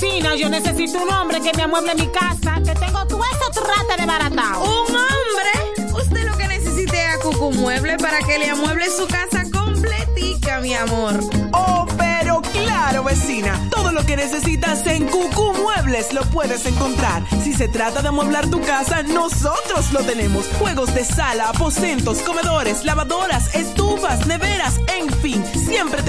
Vecina, 0.00 0.36
yo 0.36 0.48
necesito 0.48 1.02
un 1.02 1.10
hombre 1.10 1.40
que 1.40 1.52
me 1.56 1.64
amueble 1.64 1.92
mi 1.96 2.06
casa, 2.06 2.60
que 2.64 2.72
tengo 2.72 3.04
todo 3.08 3.20
eso 3.24 3.50
trate 3.50 4.00
de 4.00 4.06
baratao. 4.06 4.62
¿Un 4.62 4.94
hombre? 4.94 5.92
Usted 5.92 6.24
lo 6.24 6.36
que 6.36 6.46
necesite 6.46 7.04
es 7.04 7.16
a 7.16 7.18
Cucu 7.18 7.50
Mueble 7.52 7.96
para 7.96 8.18
que 8.20 8.38
le 8.38 8.48
amueble 8.48 8.86
su 8.90 9.08
casa 9.08 9.42
completica, 9.50 10.60
mi 10.60 10.72
amor. 10.74 11.18
Oh, 11.52 11.84
pero 11.98 12.40
claro, 12.42 13.02
vecina. 13.02 13.58
Todo 13.70 13.90
lo 13.90 14.06
que 14.06 14.16
necesitas 14.16 14.86
en 14.86 15.08
Cucú 15.08 15.52
Muebles 15.54 16.12
lo 16.12 16.22
puedes 16.22 16.64
encontrar. 16.66 17.24
Si 17.42 17.52
se 17.52 17.66
trata 17.66 18.00
de 18.00 18.08
amueblar 18.08 18.48
tu 18.48 18.60
casa, 18.60 19.02
nosotros 19.02 19.92
lo 19.92 20.00
tenemos. 20.04 20.46
Juegos 20.60 20.94
de 20.94 21.04
sala, 21.04 21.48
aposentos, 21.48 22.18
comedores, 22.18 22.84
lavadoras, 22.84 23.52
estufas, 23.52 23.87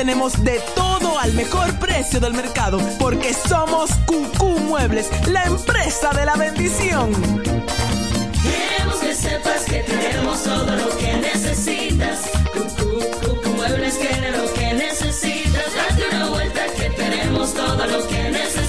tenemos 0.10 0.44
de 0.44 0.60
todo 0.74 1.20
al 1.20 1.34
mejor 1.34 1.72
precio 1.78 2.20
del 2.20 2.34
mercado. 2.34 2.80
Porque 2.98 3.32
somos 3.32 3.92
Cucú 4.08 4.58
Muebles, 4.58 5.08
la 5.28 5.44
empresa 5.44 6.10
de 6.10 6.26
la 6.26 6.36
bendición. 6.36 7.12
Queremos 8.42 8.96
que 9.02 9.14
sepas 9.14 9.66
que 9.66 9.84
tenemos 9.84 10.44
todo 10.44 10.76
lo 10.76 10.98
que 10.98 11.14
necesitas. 11.14 12.22
Cucú 12.52 13.50
Muebles 13.56 14.00
tiene 14.00 14.32
lo 14.32 14.52
que 14.52 14.74
necesitas. 14.74 15.66
Date 15.76 16.16
una 16.16 16.30
vuelta 16.30 16.62
que 16.76 16.90
tenemos 16.90 17.54
todo 17.54 17.86
lo 17.86 18.08
que 18.08 18.32
necesitas. 18.32 18.69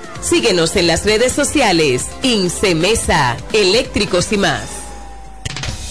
Síguenos 0.21 0.75
en 0.75 0.87
las 0.87 1.03
redes 1.05 1.33
sociales. 1.33 2.07
Incemesa, 2.21 3.37
eléctricos 3.53 4.31
y 4.31 4.37
más. 4.37 4.63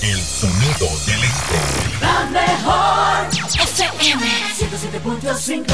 El 0.03 0.21
sonido 0.21 0.89
del 1.07 1.25
este. 1.25 2.01
La 2.01 2.27
mejor 2.31 3.27
FM 3.61 4.27
107.5 4.57 5.65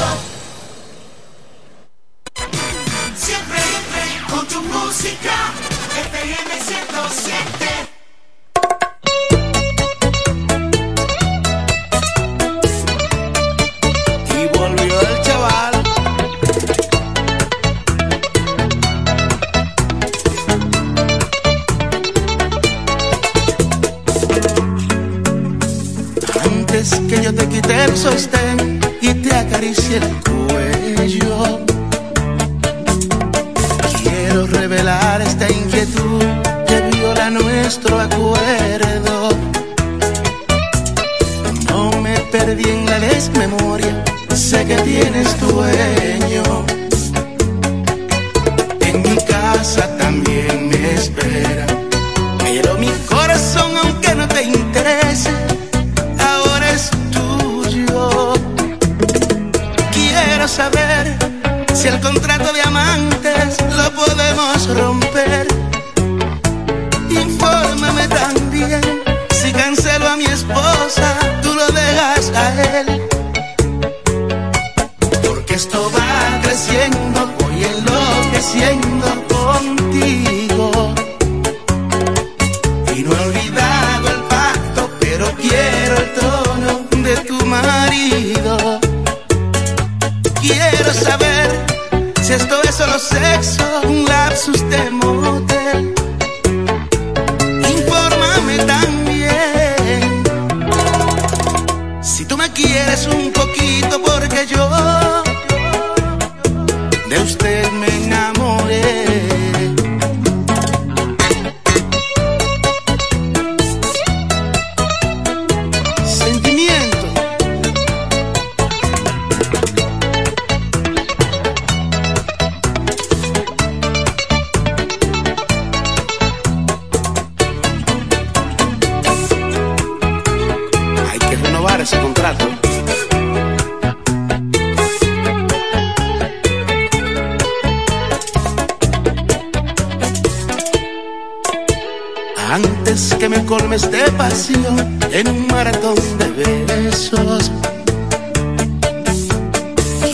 colmes 143.77 143.91
de 143.91 144.11
pasión 144.13 144.99
en 145.11 145.27
un 145.27 145.47
maratón 145.47 145.95
de 146.17 146.65
besos, 146.65 147.51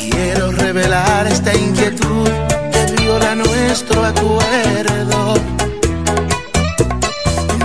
quiero 0.10 0.52
revelar 0.52 1.28
esta 1.28 1.56
inquietud 1.56 2.30
que 2.72 3.02
viola 3.02 3.36
nuestro 3.36 4.04
acuerdo. 4.04 5.36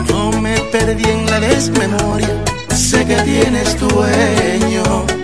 No 0.09 0.33
me 0.41 0.59
perdí 0.73 1.05
en 1.05 1.27
la 1.27 1.41
desmemoria, 1.41 2.45
sé 2.75 3.05
que 3.05 3.17
tienes 3.23 3.79
dueño. 3.79 5.18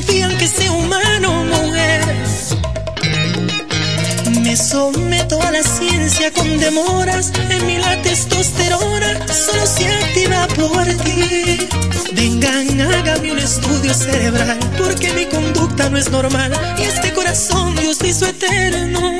confían 0.00 0.36
que 0.38 0.48
sea 0.48 0.72
humano 0.72 1.44
mujer. 1.44 2.00
Me 4.42 4.56
someto 4.56 5.40
a 5.42 5.50
la 5.50 5.62
ciencia 5.62 6.32
con 6.32 6.58
demoras, 6.58 7.32
en 7.50 7.66
mí 7.66 7.76
la 7.78 8.00
testosterona 8.02 9.26
solo 9.28 9.66
se 9.66 9.86
activa 9.86 10.46
por 10.56 10.84
ti. 11.04 11.68
Vengan, 12.12 12.80
hágame 12.80 13.32
un 13.32 13.38
estudio 13.38 13.92
cerebral, 13.92 14.58
porque 14.78 15.12
mi 15.12 15.26
conducta 15.26 15.90
no 15.90 15.98
es 15.98 16.10
normal 16.10 16.52
y 16.78 16.82
este 16.82 17.12
corazón 17.12 17.76
Dios 17.76 17.98
hizo 18.02 18.26
eterno. 18.26 19.18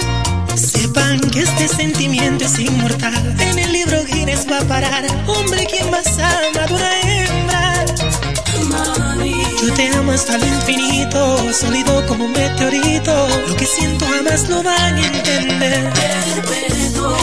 Sepan 0.55 1.21
que 1.31 1.41
este 1.43 1.69
sentimiento 1.69 2.45
es 2.45 2.59
inmortal, 2.59 3.37
en 3.39 3.59
el 3.59 3.73
libro 3.73 4.05
Guinness 4.05 4.47
va 4.51 4.59
a 4.59 4.65
parar, 4.65 5.05
hombre 5.27 5.67
quien 5.67 5.91
más 5.91 6.07
ama, 6.19 6.67
hasta 10.13 10.37
el 10.37 10.45
infinito, 10.47 11.53
sólido 11.53 12.05
como 12.07 12.25
un 12.25 12.33
meteorito. 12.33 13.29
Lo 13.49 13.57
que 13.57 13.67
siento 13.67 14.07
jamás 14.07 14.49
lo 14.49 14.63
van 14.63 14.97
a 14.97 15.07
entender. 15.07 15.93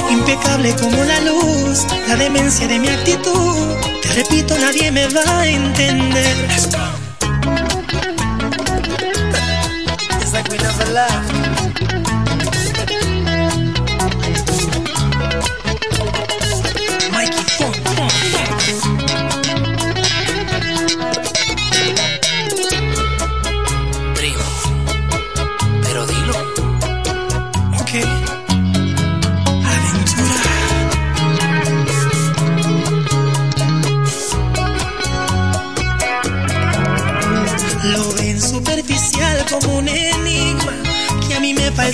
Impecable 0.09 0.75
como 0.75 1.03
la 1.03 1.19
luz, 1.21 1.85
la 2.07 2.15
demencia 2.15 2.67
de 2.67 2.79
mi 2.79 2.87
actitud. 2.87 3.75
Te 4.01 4.13
repito, 4.13 4.57
nadie 4.57 4.91
me 4.91 5.07
va 5.07 5.41
a 5.41 5.47
entender. 5.47 6.35
It's 10.21 10.33
like 10.33 10.49
we 10.51 10.57
never 10.57 10.85
left. 10.93 11.36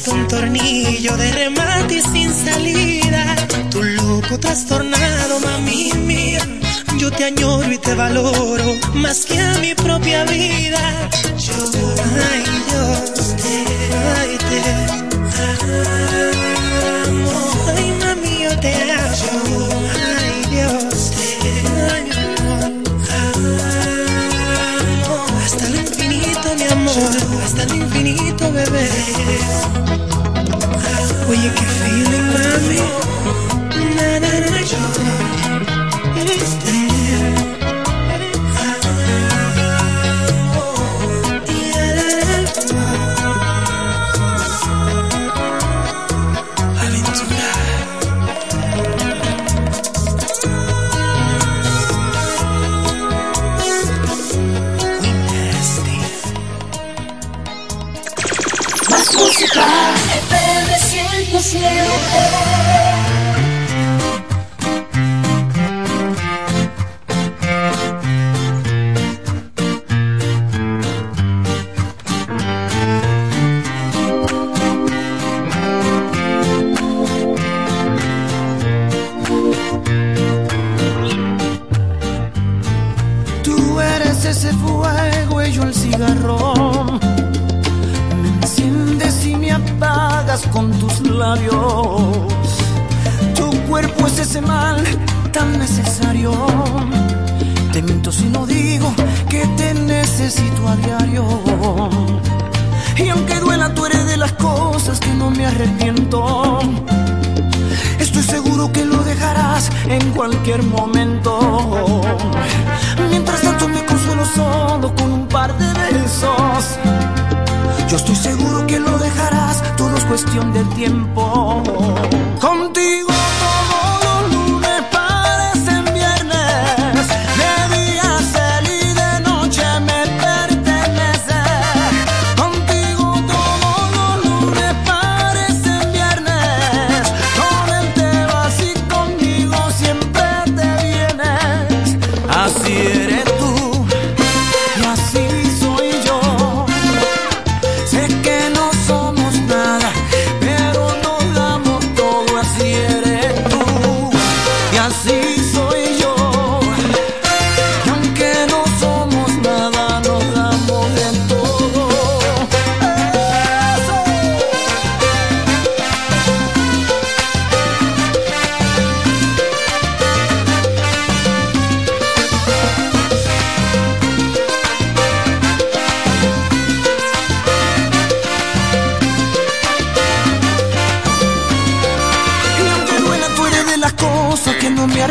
un 0.08 0.28
tornillo 0.28 1.16
de 1.18 1.32
remate 1.32 1.96
y 1.98 2.02
sin 2.02 2.34
salida. 2.34 3.36
Tu 3.70 3.82
loco 3.84 4.40
trastornado, 4.40 5.40
mami 5.40 5.92
mía. 5.94 6.42
Yo 6.98 7.12
te 7.12 7.26
añoro 7.26 7.72
y 7.72 7.78
te 7.78 7.94
valoro 7.96 8.76
más 8.94 9.26
que 9.26 9.40
a 9.40 9.54
mi 9.60 9.74
propia 9.76 10.24
vida. 10.26 11.10
Yo, 11.38 11.54
ay, 12.32 12.44
yo 12.72 12.84
te, 13.42 13.56
ay, 14.18 14.38
te 14.50 14.60
amo. 17.10 17.32
Ay, 17.76 17.88
mami, 18.02 18.44
yo 18.44 18.60
te 18.60 18.74
amo. 18.74 19.70
Ay, 20.20 20.36
Dios, 20.52 21.12
te 21.42 21.52
amo. 24.66 25.26
Hasta 25.46 25.64
el 25.68 25.76
infinito, 25.76 26.48
mi 26.58 26.66
amor. 26.72 27.12
Hasta 27.46 27.64
el 27.64 27.76
infinito, 27.76 28.52
bebé. 28.52 28.90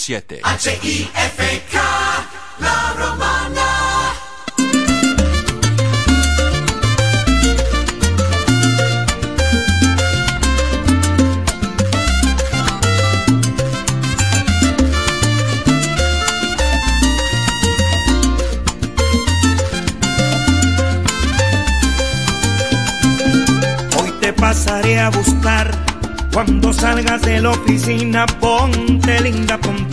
7. 0.00 0.40
H-I-F-K, 0.42 1.76
la 2.58 2.94
romana. 2.96 4.14
Hoy 23.98 24.10
te 24.22 24.32
pasaré 24.32 24.98
a 24.98 25.10
buscar. 25.10 25.70
Cuando 26.32 26.72
salgas 26.72 27.20
de 27.22 27.40
la 27.40 27.50
oficina, 27.50 28.24
ponte 28.24 29.20
linda, 29.20 29.58
ponte 29.58 29.89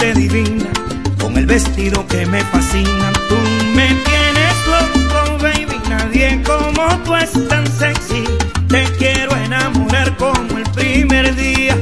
vestido 1.57 2.05
que 2.05 2.23
me 2.27 2.41
fascina. 2.53 3.11
Tú 3.29 3.37
me 3.73 3.87
tienes 4.07 4.55
loco, 4.73 5.37
baby. 5.41 5.77
Nadie 5.89 6.43
como 6.43 6.83
tú 7.03 7.15
es 7.15 7.31
tan 7.47 7.65
sexy. 7.65 8.23
Te 8.67 8.83
quiero 8.99 9.35
enamorar 9.37 10.15
como 10.17 10.55
el 10.55 10.69
primer 10.75 11.35
día. 11.35 11.75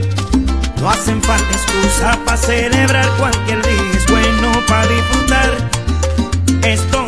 No 0.80 0.90
hacen 0.90 1.22
falta 1.22 1.52
excusa 1.52 2.18
para 2.24 2.38
celebrar 2.38 3.08
cualquier 3.18 3.62
día. 3.64 3.92
Es 3.98 4.06
bueno 4.10 4.50
para 4.70 4.88
disfrutar. 4.88 5.52
Esto 6.64 7.05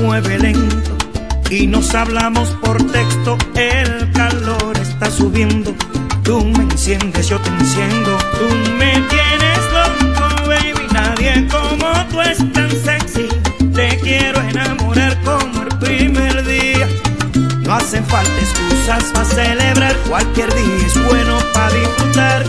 mueve 0.00 0.38
lento 0.38 0.96
y 1.52 1.66
nos 1.66 1.94
hablamos 1.94 2.48
por 2.62 2.78
texto. 2.90 3.36
El 3.54 4.10
calor 4.12 4.76
está 4.78 5.10
subiendo. 5.10 5.74
Tú 6.22 6.44
me 6.44 6.62
enciendes, 6.62 7.28
yo 7.28 7.38
te 7.38 7.50
enciendo. 7.50 8.16
Tú 8.38 8.46
me 8.78 8.92
tienes 8.92 9.60
loco, 9.76 10.48
baby. 10.48 10.86
Nadie 10.92 11.46
como 11.48 11.92
tú 12.10 12.20
es 12.22 12.38
tan 12.52 12.70
sexy. 12.70 13.28
Te 13.74 13.98
quiero 13.98 14.40
enamorar 14.40 15.18
como 15.24 15.62
el 15.62 15.78
primer 15.78 16.44
día. 16.46 16.88
No 17.60 17.74
hacen 17.74 18.04
falta 18.06 18.32
excusas 18.40 19.04
para 19.12 19.24
celebrar. 19.26 19.96
Cualquier 20.08 20.54
día 20.54 20.86
es 20.86 21.04
bueno 21.04 21.38
para 21.52 21.70
disfrutar. 21.74 22.44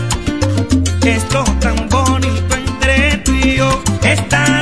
Esto 1.04 1.44
tan 1.60 1.88
bonito 1.90 2.54
entre 2.54 3.18
tú 3.18 3.32
y 3.32 3.56
yo. 3.56 3.82
Esta 4.02 4.53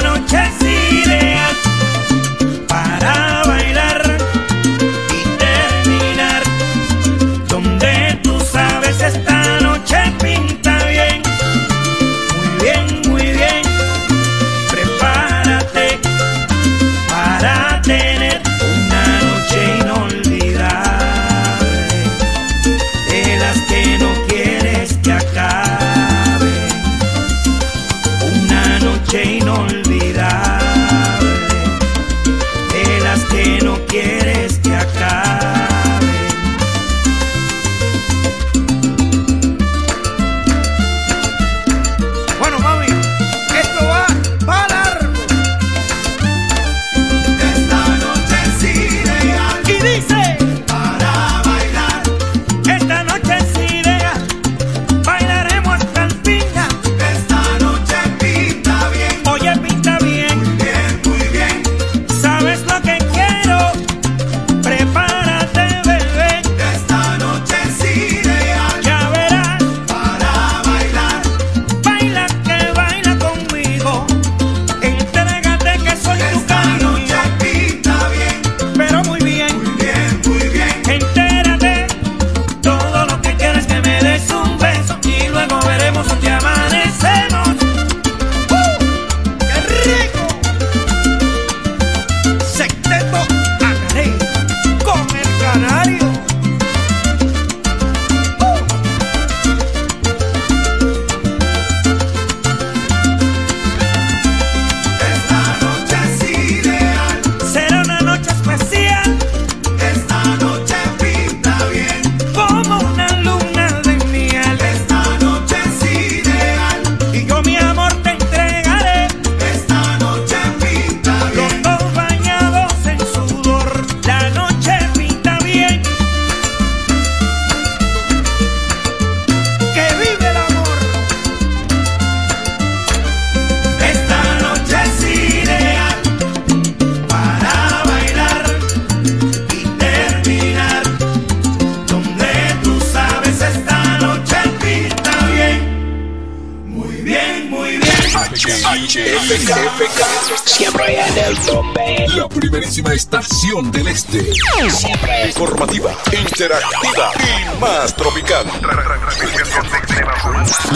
interactiva 156.43 157.12
y 157.20 157.61
más 157.61 157.95
tropical. 157.95 158.45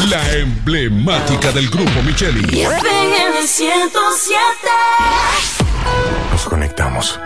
La 0.08 0.32
emblemática 0.34 1.50
del 1.50 1.68
grupo 1.68 2.02
Micheli. 2.04 2.62
FM 2.62 3.46
107. 3.46 4.40
Nos 6.30 6.44
conectamos 6.44 7.18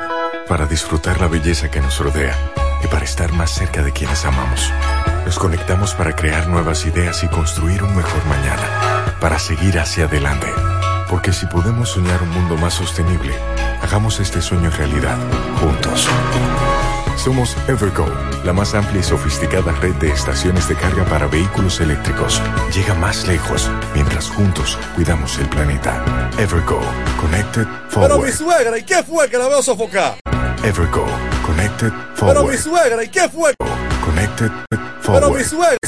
para 0.49 0.65
disfrutar 0.65 1.21
la 1.21 1.29
belleza 1.29 1.71
que 1.71 1.81
nos 1.81 1.99
rodea 1.99 2.35
y 2.83 2.87
para 2.87 3.05
estar 3.05 3.31
más 3.33 3.51
cerca 3.51 3.83
de 3.83 3.93
quienes 3.93 4.25
amamos. 4.25 4.73
Nos 5.27 5.39
conectamos 5.39 5.93
para 5.93 6.17
crear 6.17 6.49
nuevas 6.49 6.87
ideas 6.87 7.23
y 7.23 7.29
construir 7.29 7.83
un 7.83 7.95
mejor 7.95 8.25
mañana, 8.25 9.17
para 9.21 9.39
seguir 9.39 9.79
hacia 9.79 10.05
adelante. 10.05 10.49
Porque 11.11 11.33
si 11.35 11.45
podemos 11.45 11.91
soñar 11.91 12.23
un 12.23 12.31
mundo 12.31 12.57
más 12.57 12.73
sostenible, 12.73 13.35
hagamos 13.83 14.19
este 14.19 14.41
sueño 14.41 14.71
realidad, 14.71 15.19
juntos. 15.61 16.09
Somos 17.23 17.55
Evergo, 17.69 18.07
la 18.45 18.53
más 18.55 18.75
amplia 18.75 19.01
y 19.01 19.03
sofisticada 19.05 19.73
red 19.73 19.95
de 19.97 20.11
estaciones 20.11 20.67
de 20.69 20.75
carga 20.75 21.05
para 21.05 21.27
vehículos 21.27 21.79
eléctricos. 21.81 22.41
Llega 22.75 22.95
más 22.95 23.27
lejos 23.29 23.71
mientras 23.95 24.31
juntos 24.31 24.79
cuidamos 24.95 25.39
el 25.39 25.47
planeta. 25.49 26.03
Evergo, 26.39 26.81
Connected 27.21 27.67
Pero 27.91 28.09
Forward. 28.09 28.25
mi 28.27 28.33
suegra, 28.33 28.79
¿y 28.79 28.85
qué 28.85 29.03
fue 29.03 29.29
que 29.29 29.37
la 29.37 29.49
veo 29.49 29.63
sofocar? 29.63 30.15
Evergo, 30.65 31.05
Connected 31.45 31.93
Pero 32.19 32.43
mi 32.45 32.57
Forward. 32.57 32.59
suegra, 32.59 33.05
¿y 33.05 33.09
qué 33.09 33.29
fue? 33.29 33.53
Connected 34.03 34.51
Pero 34.71 34.81
mi 34.81 35.03
Forward. 35.03 35.45
suegra. 35.45 35.80